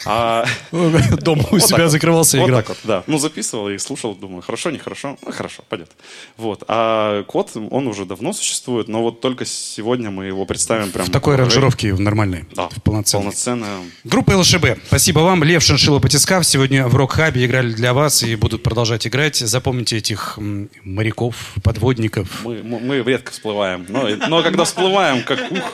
А 0.06 0.46
Дома 0.72 1.44
у 1.52 1.54
Вот 1.56 1.64
себя 1.64 1.84
вот. 1.84 1.92
закрывался 1.92 2.38
вот 2.38 2.46
играл. 2.48 2.60
так 2.62 2.70
вот, 2.70 2.78
да. 2.84 3.04
Ну, 3.08 3.18
записывал 3.18 3.70
и 3.70 3.78
слушал, 3.78 4.16
думаю, 4.16 4.42
хорошо, 4.42 4.72
нехорошо, 4.72 5.18
ну, 5.26 5.32
хорошо, 5.32 5.64
пойдет. 5.70 5.92
Вот. 6.38 6.64
А 6.68 7.24
код, 7.24 7.52
он 7.56 7.88
уже 7.88 8.06
давно 8.06 8.34
существует, 8.34 8.88
но 8.88 9.02
вот 9.02 9.22
только 9.22 9.46
сегодня 9.46 10.10
мы 10.12 10.26
его 10.26 10.46
представим 10.46 10.92
прям... 10.92 11.06
В 11.06 11.12
такой 11.12 11.36
аранжировке 11.36 11.94
в 11.94 12.00
нормальной, 12.00 12.46
Да, 12.56 12.70
в 12.70 12.82
полноценной. 12.82 13.24
полноценная. 13.24 13.80
Группа 14.04 14.32
ЛШБ. 14.32 14.66
Спасибо 14.88 15.20
вам. 15.20 15.44
Лев 15.44 15.64
Шиншило 15.64 16.00
Батискав 16.00 16.46
сегодня 16.46 16.88
в 16.88 16.96
Рок-Хабе 16.96 17.46
играли 17.46 17.72
для 17.74 17.94
вас 17.94 18.24
и 18.24 18.36
будут 18.36 18.64
продолжать 18.64 19.08
играть. 19.08 19.38
Запомните 19.38 19.98
этих 19.98 20.38
моряков, 20.84 21.36
подводников. 21.64 22.28
Мы, 22.44 22.62
мы, 22.64 22.80
мы 22.80 22.98
редко 23.04 23.32
всплываем, 23.32 23.86
но, 23.90 24.08
но 24.28 24.44
когда 24.44 24.64
всплываем, 24.66 25.24
как 25.24 25.52
ух. 25.52 25.74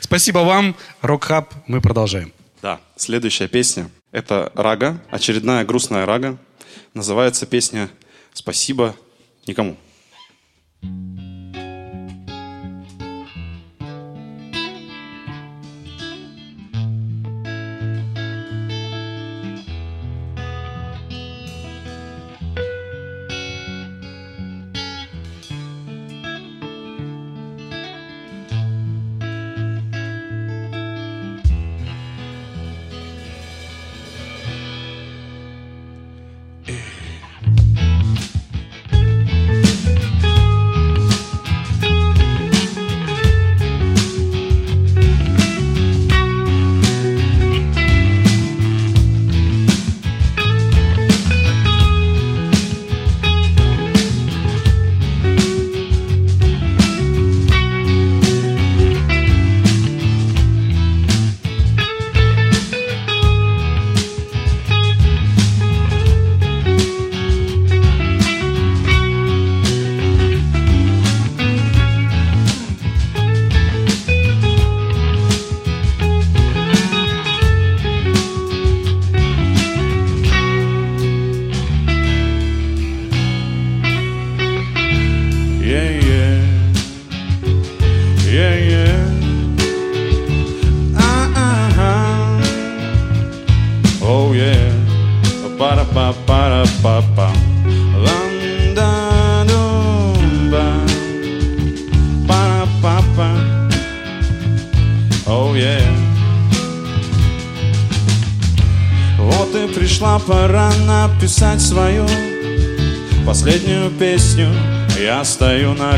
Спасибо 0.00 0.38
вам. 0.40 0.74
Рок-Хаб. 1.02 1.52
Мы 1.66 1.80
продолжаем. 1.80 2.32
Да, 2.66 2.80
следующая 2.96 3.46
песня. 3.46 3.88
Это 4.10 4.50
рага, 4.56 5.00
очередная 5.12 5.64
грустная 5.64 6.04
рага. 6.04 6.36
Называется 6.94 7.46
песня 7.46 7.88
«Спасибо 8.32 8.96
никому». 9.46 9.76
Yeah, 10.82 11.25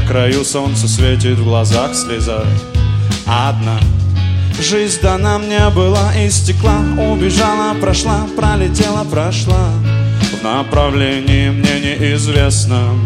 краю, 0.09 0.43
солнце 0.43 0.89
светит 0.89 1.39
в 1.39 1.45
глазах 1.45 1.95
слеза. 1.95 2.43
Одна 3.27 3.79
Жизнь 4.59 5.01
дана 5.03 5.39
мне 5.39 5.69
была 5.69 6.17
и 6.17 6.31
стекла 6.31 6.79
Убежала, 6.99 7.75
прошла, 7.75 8.27
пролетела, 8.35 9.05
прошла. 9.05 9.71
В 10.33 10.43
направлении 10.43 11.51
мне 11.51 11.81
неизвестном 11.81 13.05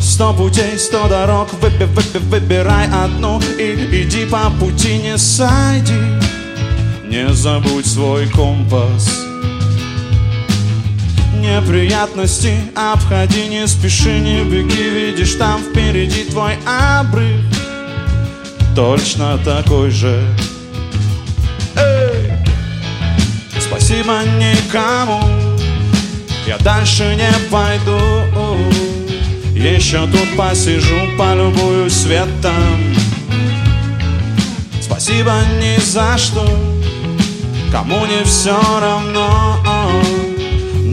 Сто 0.00 0.34
путей, 0.34 0.76
сто 0.76 1.08
дорог, 1.08 1.52
выби, 1.54 1.84
выби, 1.84 2.18
выбирай 2.18 2.88
одну 2.88 3.40
И 3.58 4.02
иди 4.02 4.26
по 4.26 4.50
пути, 4.58 4.98
не 4.98 5.16
сойди. 5.16 6.00
Не 7.08 7.32
забудь 7.32 7.86
свой 7.86 8.28
компас 8.28 9.23
Неприятности. 11.44 12.54
Обходи, 12.74 13.48
не 13.48 13.66
спеши, 13.68 14.18
не 14.18 14.44
беги 14.44 14.88
Видишь, 14.88 15.34
там 15.34 15.60
впереди 15.60 16.24
твой 16.24 16.54
обрыв. 16.66 17.38
Точно 18.74 19.38
такой 19.44 19.90
же. 19.90 20.26
Эй! 21.76 22.32
Спасибо 23.60 24.22
никому. 24.38 25.20
Я 26.46 26.56
дальше 26.58 27.14
не 27.14 27.50
пойду. 27.50 28.00
Еще 29.54 30.06
тут 30.06 30.36
посижу, 30.38 31.16
полюбую 31.18 31.90
светом. 31.90 32.96
Спасибо 34.80 35.34
ни 35.60 35.78
за 35.78 36.16
что. 36.16 36.48
Кому 37.70 38.06
не 38.06 38.24
все 38.24 38.58
равно 38.80 39.58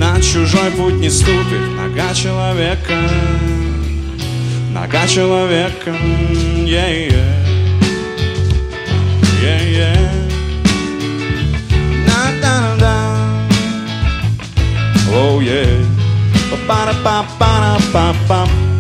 На 0.02 0.20
чужой 0.20 0.72
путь 0.72 0.96
не 0.96 1.12
ступит 1.12 1.62
Нога 1.78 2.12
человека 2.16 2.98
Нога 4.74 5.06
человека 5.06 5.92
yeah-yeah. 6.66 7.42
Yeah-yeah. 9.44 9.98
На-да-да-да. 12.08 12.96
Oh 15.14 15.40
yeah. 15.40 15.86
Па-па-па-па-па-па. 16.50 18.40
Лам-да-дум-ба. 18.40 18.71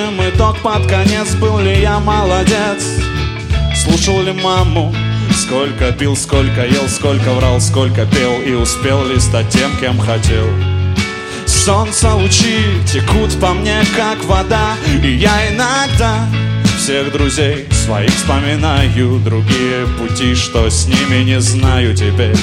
Подводим 0.00 0.28
итог 0.28 0.58
под 0.60 0.86
конец 0.86 1.34
Был 1.34 1.58
ли 1.58 1.80
я 1.80 1.98
молодец? 1.98 2.84
Слушал 3.74 4.22
ли 4.22 4.32
маму? 4.32 4.94
Сколько 5.34 5.92
пил, 5.92 6.16
сколько 6.16 6.64
ел, 6.66 6.88
сколько 6.88 7.32
врал, 7.32 7.60
сколько 7.60 8.06
пел 8.06 8.40
И 8.40 8.52
успел 8.52 9.04
ли 9.04 9.18
стать 9.20 9.48
тем, 9.50 9.70
кем 9.78 9.98
хотел? 9.98 10.46
Солнце 11.46 12.14
лучи 12.14 12.64
текут 12.86 13.38
по 13.40 13.52
мне, 13.52 13.82
как 13.94 14.24
вода 14.24 14.74
И 15.02 15.12
я 15.12 15.52
иногда 15.52 16.26
всех 16.78 17.12
друзей 17.12 17.68
своих 17.70 18.10
вспоминаю 18.10 19.20
Другие 19.20 19.86
пути, 19.98 20.34
что 20.34 20.70
с 20.70 20.86
ними 20.86 21.24
не 21.24 21.40
знаю 21.40 21.94
теперь 21.94 22.36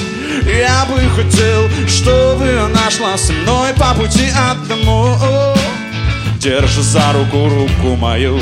Я 0.46 0.86
бы 0.86 1.00
хотел, 1.16 1.68
чтобы 1.88 2.68
нашла 2.72 3.16
со 3.16 3.32
мной 3.32 3.72
по 3.74 3.94
пути 3.94 4.28
одному 4.30 5.57
Держи 6.40 6.82
за 6.82 7.12
руку 7.12 7.48
руку 7.48 7.96
мою 7.96 8.38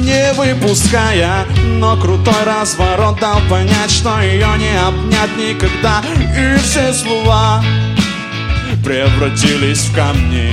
Не 0.00 0.32
выпуская 0.32 1.46
Но 1.78 1.96
крутой 1.96 2.42
разворот 2.44 3.20
дал 3.20 3.40
понять 3.48 3.92
Что 3.92 4.20
ее 4.20 4.48
не 4.58 4.76
обнять 4.80 5.36
никогда. 5.36 6.02
И 6.36 6.58
все 6.58 6.92
слова 6.92 7.62
Превратились 8.84 9.86
в 9.86 9.94
камни! 9.94 10.50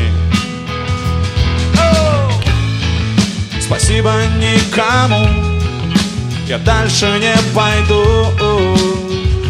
Спасибо 3.59 4.13
никому 4.37 5.27
Я 6.47 6.59
дальше 6.59 7.07
не 7.19 7.35
пойду. 7.55 8.27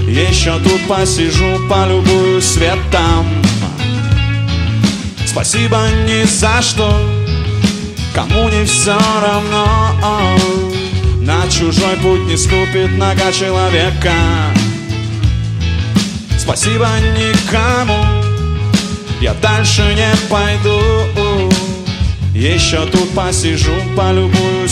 Еще 0.07 0.57
тут 0.59 0.87
посижу, 0.87 1.59
полюбую 1.69 2.41
светом. 2.41 3.25
Спасибо 5.25 5.89
ни 6.07 6.23
за 6.23 6.61
что 6.61 7.24
Кому 8.15 8.47
не 8.47 8.63
все 8.63 8.97
равно 9.21 9.67
На 11.19 11.49
чужой 11.49 11.97
путь 12.01 12.25
не 12.27 12.37
ступит 12.37 12.97
нога 12.97 13.29
человека. 13.33 14.13
Спасибо 16.37 16.87
никому 17.17 17.97
Я 19.19 19.33
дальше 19.33 19.81
не 19.95 20.15
пойду. 20.29 20.79
Еще 22.33 22.85
тут 22.85 23.09
посижу, 23.13 23.73
полюбую 23.97 24.65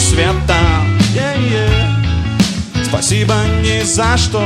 Yeah-yeah. 1.14 2.86
Спасибо 2.86 3.36
ни 3.62 3.84
за 3.84 4.16
что 4.18 4.41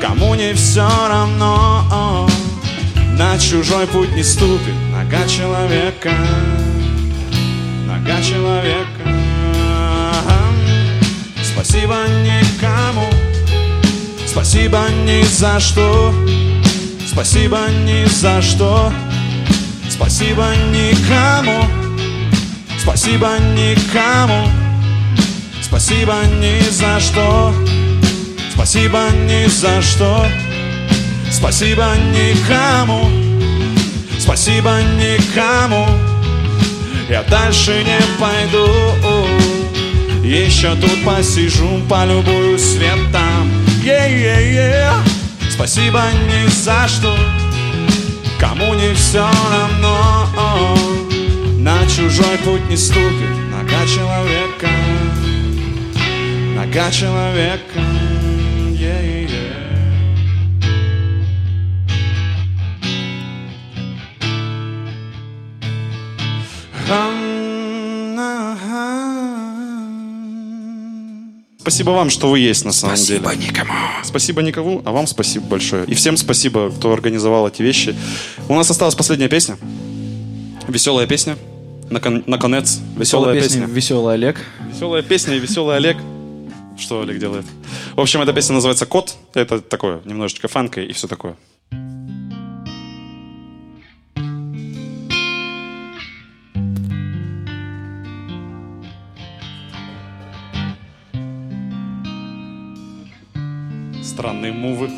Кому 0.00 0.34
не 0.34 0.54
все 0.54 0.88
равно 1.08 2.28
На 3.16 3.38
чужой 3.38 3.86
путь 3.86 4.14
не 4.16 4.24
ступит 4.24 4.74
нога 4.92 5.26
человека 5.28 6.10
Нога 8.00 8.22
человека. 8.22 8.86
Спасибо 11.42 12.06
никому. 12.24 13.08
Спасибо 14.26 14.86
ни 15.04 15.22
за 15.22 15.60
что. 15.60 16.14
Спасибо 17.06 17.58
ни 17.84 18.06
за 18.06 18.40
что. 18.40 18.92
Спасибо 20.00 20.56
никому, 20.72 21.62
спасибо 22.78 23.38
никому, 23.54 24.48
спасибо 25.62 26.14
ни 26.40 26.58
за 26.70 26.98
что, 26.98 27.54
спасибо 28.50 29.10
ни 29.28 29.46
за 29.46 29.82
что, 29.82 30.26
спасибо 31.30 31.94
никому, 32.14 33.10
спасибо 34.18 34.80
никому. 34.96 36.09
Я 37.10 37.24
дальше 37.24 37.82
не 37.82 37.98
пойду, 38.20 38.68
еще 40.22 40.76
тут 40.76 41.04
посижу, 41.04 41.80
полюбую 41.88 42.56
светом. 42.56 43.50
Yeah-yeah-yeah. 43.82 44.94
Спасибо 45.50 46.04
ни 46.28 46.48
за 46.48 46.86
что, 46.86 47.18
кому 48.38 48.74
не 48.74 48.94
все 48.94 49.28
равно. 49.50 50.28
На 51.58 51.84
чужой 51.88 52.38
путь 52.44 52.70
не 52.70 52.76
ступит 52.76 53.34
нога 53.50 53.84
человека, 53.88 54.68
нога 56.54 56.92
человека. 56.92 57.80
Спасибо 71.60 71.90
вам, 71.90 72.08
что 72.10 72.30
вы 72.30 72.38
есть 72.38 72.64
на 72.64 72.72
самом 72.72 72.96
деле. 72.96 73.20
Спасибо 73.20 73.34
никому. 73.42 73.72
Спасибо 74.02 74.42
никому, 74.42 74.82
а 74.84 74.92
вам 74.92 75.06
спасибо 75.06 75.46
большое. 75.46 75.84
И 75.84 75.94
всем 75.94 76.16
спасибо, 76.16 76.70
кто 76.70 76.92
организовал 76.92 77.46
эти 77.48 77.62
вещи. 77.62 77.94
У 78.48 78.54
нас 78.54 78.70
осталась 78.70 78.94
последняя 78.94 79.28
песня. 79.28 79.58
Веселая 80.68 81.06
песня. 81.06 81.36
Након- 81.90 82.22
Наконец, 82.26 82.78
веселая 82.96 83.38
песня. 83.40 83.66
Веселый 83.66 84.14
Олег. 84.14 84.40
Веселая 84.72 85.02
песня 85.02 85.36
и 85.36 85.38
веселый 85.38 85.76
Олег. 85.76 85.98
Что 86.78 87.02
Олег 87.02 87.18
делает? 87.18 87.44
В 87.94 88.00
общем, 88.00 88.22
эта 88.22 88.32
песня 88.32 88.54
называется 88.54 88.86
«Кот». 88.86 89.14
Это 89.34 89.60
такое, 89.60 90.00
немножечко 90.06 90.48
фанка 90.48 90.80
и 90.80 90.92
все 90.94 91.08
такое. 91.08 91.36
Странные 104.20 104.52
мувы. 104.52 104.90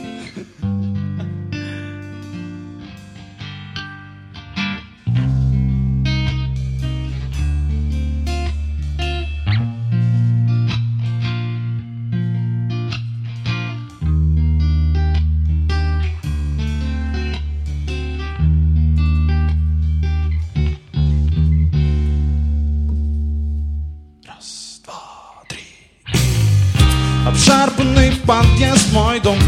Мой 29.13 29.21
дом. 29.21 29.39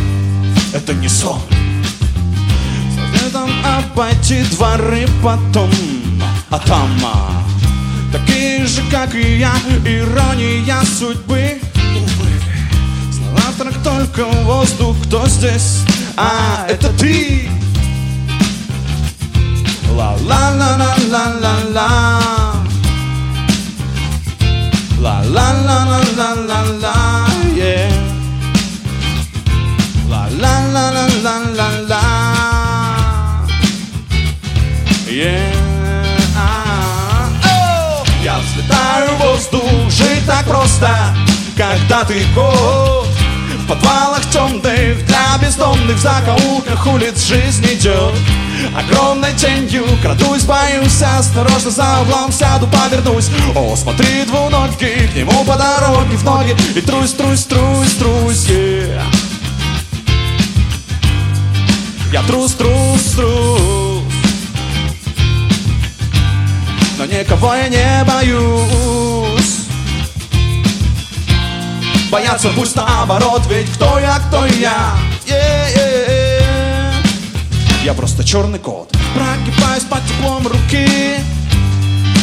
Это 0.75 0.93
не 0.93 1.09
сон. 1.09 1.41
Советом 2.95 3.49
обойти 3.65 4.45
дворы 4.51 5.09
потом. 5.23 5.71
А 6.51 6.59
там 6.59 6.91
а, 7.03 7.43
Такие 8.13 8.67
же, 8.67 8.83
как 8.91 9.15
и 9.15 9.39
я 9.39 9.55
Ирония 9.87 10.83
судьбы. 10.85 11.63
Увы 11.97 12.29
Завтрак 13.37 13.83
только 13.83 14.27
воздух 14.45 14.97
Кто 15.07 15.27
здесь? 15.29 15.81
А, 16.19 16.67
это 16.69 16.91
ты. 16.99 17.49
Ла-ла-ла-ла-ла-ла-ла. 19.91 22.21
La 25.01 25.23
la 25.23 25.53
la 25.67 25.79
la 25.87 26.01
la 26.17 26.35
la 26.35 26.61
la 26.83 26.95
yeah 27.57 27.94
La 30.75 30.91
la 30.91 31.07
la 31.23 31.37
la 31.55 31.69
la 31.87 32.03
Yeah 35.07 35.55
о. 36.37 38.05
Я 38.25 38.39
взлетаю 38.39 39.11
в 39.11 39.21
воздух, 39.21 39.71
жить 39.89 40.27
так 40.27 40.45
просто 40.47 40.91
Когда 41.57 42.03
ты 42.03 42.25
кот 42.35 43.07
В 43.63 43.69
подвалах 43.69 44.29
темных 44.33 45.07
для 45.07 45.39
бездомных 45.41 45.97
В 45.97 46.01
закоулках 46.01 46.85
улиц 46.89 47.25
жизнь 47.25 47.67
идет 47.67 48.15
Огромной 48.77 49.33
тенью 49.35 49.87
крадусь, 50.03 50.43
боюсь 50.43 51.01
Осторожно 51.03 51.71
за 51.71 52.01
углом 52.01 52.33
сяду, 52.33 52.67
повернусь 52.67 53.31
О, 53.55 53.77
смотри, 53.77 54.25
двуногий 54.25 55.07
к 55.07 55.15
нему 55.15 55.45
по 55.45 55.57
дороге 55.57 56.17
в 56.17 56.25
ноги 56.25 56.57
И 56.75 56.81
трусь, 56.81 57.13
трусь, 57.13 57.45
трусь, 57.45 57.95
трусь, 57.95 58.49
yeah. 58.49 59.14
Я 62.15 62.23
трус, 62.23 62.53
трус, 62.53 63.03
трус. 63.17 64.05
Но 66.97 67.07
никого 67.07 67.57
я 67.57 67.67
не 67.67 68.05
боюсь. 68.05 69.67
Бояться 72.13 72.51
пусть 72.55 72.77
наоборот, 72.77 73.43
ведь 73.51 73.69
кто 73.73 73.99
я, 73.99 74.21
кто 74.29 74.47
я. 74.47 74.95
Yeah-yeah-yeah. 75.27 76.93
Я 77.83 77.95
просто 77.95 78.23
черный 78.23 78.61
кот. 78.61 78.97
Прогибаюсь 79.13 79.83
под 79.83 80.07
теплом 80.07 80.47
руки. 80.47 81.19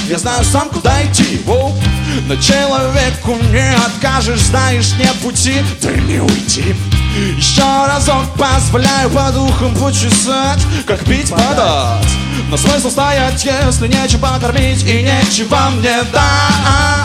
Я 0.07 0.17
знаю 0.17 0.45
сам, 0.45 0.69
куда 0.69 1.03
идти. 1.03 1.41
Воу. 1.43 1.75
Но 2.27 2.37
человеку 2.37 3.37
не 3.51 3.75
откажешь 3.75 4.39
Знаешь, 4.39 4.93
нет 4.97 5.15
пути, 5.21 5.61
дай 5.81 5.97
мне 5.97 6.21
уйти 6.21 6.77
Еще 7.35 7.63
разок 7.87 8.25
позволяю 8.37 9.09
по 9.09 9.31
духам 9.31 9.75
почесать 9.75 10.59
Как 10.87 11.03
пить 11.03 11.29
подать. 11.29 12.07
Но 12.49 12.55
смысл 12.57 12.89
стоять, 12.89 13.43
если 13.43 13.87
нечего 13.87 14.37
кормить 14.39 14.83
И 14.83 15.03
нечего 15.03 15.71
мне 15.71 16.03
дать. 16.11 17.01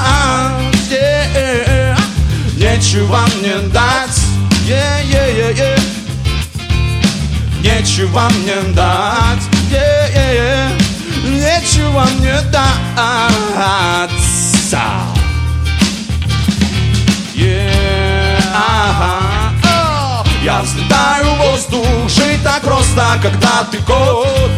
Нечего 2.57 3.21
мне 3.39 3.57
дать. 3.69 4.21
Нечего 7.63 8.29
мне 8.31 8.75
дать. 8.75 9.43
Нечего 11.25 12.07
мне 12.19 12.41
дать 12.53 12.77
В 21.07 21.39
воздух 21.39 22.09
Жить 22.09 22.43
так 22.43 22.63
просто, 22.63 23.19
когда 23.23 23.65
ты 23.71 23.79
кот 23.79 24.51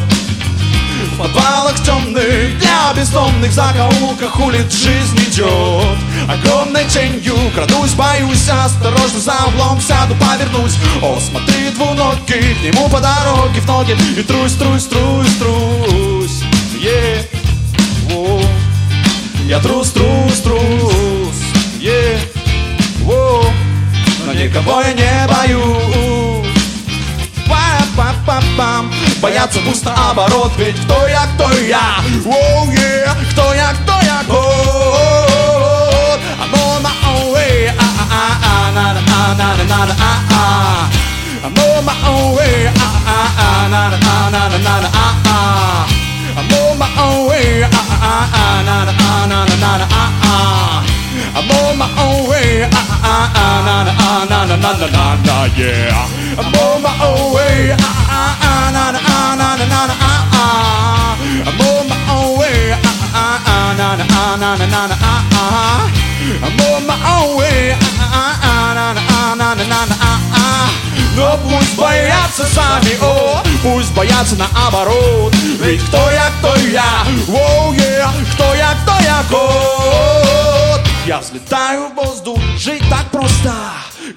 В 1.13 1.19
подвалах 1.19 1.79
темных 1.85 2.59
Для 2.59 2.93
бездомных 2.97 3.53
закоулках 3.53 4.41
улиц 4.41 4.73
жизнь 4.73 5.19
идет. 5.29 5.99
Огромной 6.29 6.85
тенью 6.87 7.37
крадусь, 7.55 7.93
боюсь 7.93 8.49
Осторожно 8.49 9.21
за 9.21 9.35
углом 9.47 9.81
сяду, 9.81 10.15
повернусь. 10.15 10.77
О, 11.03 11.19
смотри, 11.21 11.71
двуногий 11.71 12.55
К 12.55 12.63
нему 12.63 12.89
по 12.89 13.01
дороге 13.01 13.61
в 13.61 13.67
ноги. 13.67 13.97
И 14.17 14.23
трусь, 14.23 14.55
трусь, 14.55 14.85
трусь, 14.85 15.37
трусь 15.39 16.43
Yeah. 16.81 17.25
Я 19.49 19.61
трус, 19.61 19.91
трус, 19.93 20.41
трус 20.41 21.37
Yeah. 21.81 22.21
Но 24.27 24.35
никого 24.35 24.83
я 24.83 24.93
не 24.93 25.27
боюсь 25.27 25.98
Па-па-па-пам 28.29 28.93
Бояться 29.23 29.59
пусть 29.67 29.87
наоборот 29.87 30.53
Ведь 30.59 30.79
кто 30.85 31.09
я, 31.09 31.27
кто 31.35 31.51
я 31.61 31.97
Оу, 32.27 32.71
yeah. 32.71 33.17
Кто 33.33 33.55
я, 33.55 33.73
кто 33.73 33.95
я 34.03 34.23
Кот 34.27 36.21
I'm 36.39 36.53
on 36.53 36.83
my 36.83 36.93
own 37.09 37.33
way 37.33 37.73
А-а-а-а 37.79 38.71
На-на-на-на-на-на-а-а 38.73 40.91
I'm 41.43 41.57
on 41.57 41.85
my 41.87 41.95
own 42.07 42.37
way 42.37 42.69
А-а-а-а 42.69 43.69
На-на-на-на-на-на-а-а 43.69 45.87
I'm 46.37 46.53
on 46.53 46.77
my 46.77 46.87
own 47.01 47.29
way 47.31 47.63
А-а-а-а 47.63 48.63
На-на-на-на-на-на-а-а 48.69 50.85
I'm 51.37 51.51
on 51.51 51.79
my 51.79 51.89
own 52.05 52.29
way 52.31 52.69
А-а-а-а 52.73 53.49
На-на-на-на-на-на-на 53.67 55.47
Yeah 55.57 56.09
I'm 56.39 56.55
on 56.55 56.83
my 56.83 56.93
own 57.05 57.35
way 57.35 57.77
Ah, 57.79 58.09
ah, 58.11 58.39
ah, 58.43 58.71
na, 58.73 58.85
na, 58.93 59.01
ah, 59.05 59.13
ah, 59.13 59.37
na 59.37 59.49
na 59.57 59.67
na 59.67 59.81
na 59.87 59.95
ah 60.01 60.25
ah. 60.33 61.19
I'm 61.49 61.61
on 61.61 61.89
my 61.89 61.97
own 62.15 62.39
way. 62.39 62.73
Ah 62.73 63.15
ah 63.15 63.43
ah, 63.47 63.75
na 63.79 63.89
na 63.97 64.05
ah, 64.11 64.37
na 64.41 64.51
na 64.57 64.67
na 64.67 64.83
na 64.91 64.97
ah 65.03 65.23
ah. 65.35 65.91
I'm 66.47 66.61
on 66.67 66.87
my 66.87 66.97
own 67.15 67.37
way. 67.39 67.77
Ah 68.01 68.17
ah 68.21 68.49
ah, 68.51 68.75
na 68.75 68.87
na 68.97 69.03
ah, 69.17 69.35
на 69.41 69.55
на 69.55 69.65
на 69.65 69.81
на 69.87 69.97
а 70.01 70.15
а 70.33 70.71
Но 71.17 71.39
пусть 71.39 71.77
боятся 71.77 72.45
сами, 72.45 72.95
о, 73.03 73.43
пусть 73.63 73.93
боятся 73.93 74.37
наоборот 74.37 75.35
Ведь 75.61 75.83
кто 75.85 76.11
я, 76.11 76.31
кто 76.39 76.55
я, 76.69 77.05
оу, 77.29 77.73
yeah, 77.73 78.11
кто 78.33 78.55
я, 78.55 78.75
кто 78.83 78.95
я, 79.05 79.23
кот 79.31 80.68
Я 81.09 81.21
взлетаю 81.21 81.89
в 81.89 81.95
воздух, 81.95 82.39
жить 82.59 82.83
так 82.91 83.11
просто, 83.11 83.55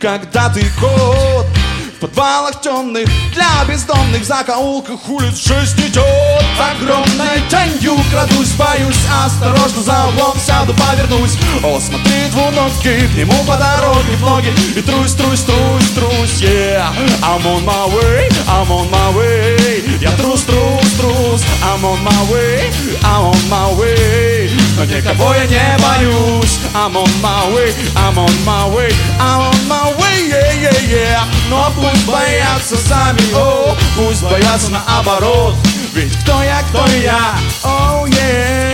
когда 0.02 0.50
ты 0.50 0.62
кот 0.78 1.48
в 1.96 2.00
подвалах 2.02 2.60
темных 2.60 3.08
Для 3.34 3.64
бездомных 3.66 4.24
в 4.24 4.26
закоулках 4.26 5.08
улиц 5.08 5.38
жизнь 5.38 5.80
идет 5.88 6.44
Огромной 6.60 7.40
тенью 7.50 7.96
крадусь, 8.12 8.52
боюсь 8.56 9.06
Осторожно 9.24 9.84
за 9.84 10.08
углом 10.10 10.38
сяду, 10.46 10.74
повернусь. 10.74 11.38
О, 11.64 11.80
смотри, 11.80 12.28
двуногий, 12.32 13.08
к 13.08 13.16
нему 13.16 13.42
по 13.46 13.56
дороге 13.56 14.18
в 14.18 14.22
ноги. 14.22 14.54
И 14.76 14.82
трусь, 14.82 15.14
трусь, 15.14 15.44
трусь, 15.44 15.92
трусь, 15.96 16.42
yeah. 16.42 16.92
I'm 17.24 17.46
on 17.46 17.64
my 17.64 17.88
way, 17.96 18.28
I'm 18.50 18.70
on 18.70 18.92
my 18.92 19.16
way. 19.16 19.98
Я 20.02 20.12
трус, 20.18 20.42
трус, 20.42 20.92
трус 21.00 21.42
I'm 21.64 21.86
on 21.86 22.04
my 22.04 22.30
way, 22.30 22.70
I'm 23.02 23.32
on 23.32 23.50
my 23.50 23.80
way 23.80 24.61
Но 24.78 24.86
никого 24.86 25.34
я 25.34 25.46
не 25.46 25.78
боюсь. 25.82 26.60
I'm 26.74 26.96
on 26.96 27.10
my 27.22 27.54
way, 27.54 27.74
I'm 27.96 28.18
on 28.18 28.32
my 28.46 28.74
way 28.74 28.94
I'm 29.20 29.42
on 29.42 29.68
my 29.68 29.94
way, 30.00 30.30
yeah, 30.30 30.54
yeah, 30.54 30.80
yeah. 30.90 31.24
Но 31.50 31.70
пусть 31.76 32.06
боятся 32.08 32.78
сами, 32.78 33.22
о 33.36 33.76
Пусть 33.98 34.24
боятся 34.24 34.72
наоборот. 34.72 35.56
Ведь 35.94 36.16
кто 36.20 36.42
я, 36.44 36.62
кто 36.70 36.86
я, 37.04 37.36
oh 37.64 38.08
yeah. 38.08 38.72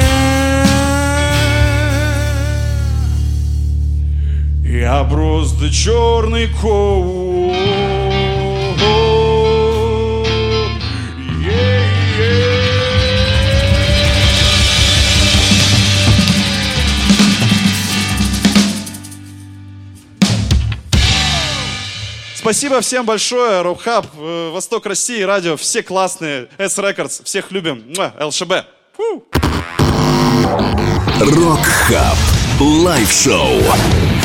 Я 4.64 5.04
просто 5.06 5.72
черный 5.72 6.48
кот 6.62 7.67
Спасибо 22.48 22.80
всем 22.80 23.06
большое, 23.06 23.62
RockHub, 23.62 24.08
э, 24.18 24.52
Восток 24.54 24.86
России, 24.86 25.22
радио, 25.22 25.58
все 25.58 25.84
классные, 25.84 26.48
S-Records, 26.58 27.26
всех 27.26 27.52
любим, 27.52 27.84
Муа, 27.94 28.14
ЛШБ. 28.18 28.64
RockHub. 31.20 32.16
Live-шоу. 32.58 33.62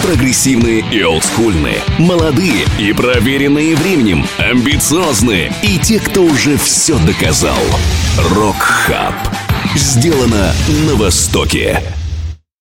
Прогрессивные 0.04 0.84
и 0.92 1.02
олдскульные. 1.02 1.80
Молодые 1.98 2.64
и 2.78 2.92
проверенные 2.92 3.74
временем. 3.74 4.24
Амбициозные 4.38 5.52
и 5.64 5.80
те, 5.80 5.98
кто 5.98 6.22
уже 6.22 6.56
все 6.56 6.96
доказал. 7.04 7.58
Рок-хаб. 8.36 9.14
Сделано 9.74 10.54
на 10.86 10.94
Востоке. 10.94 11.82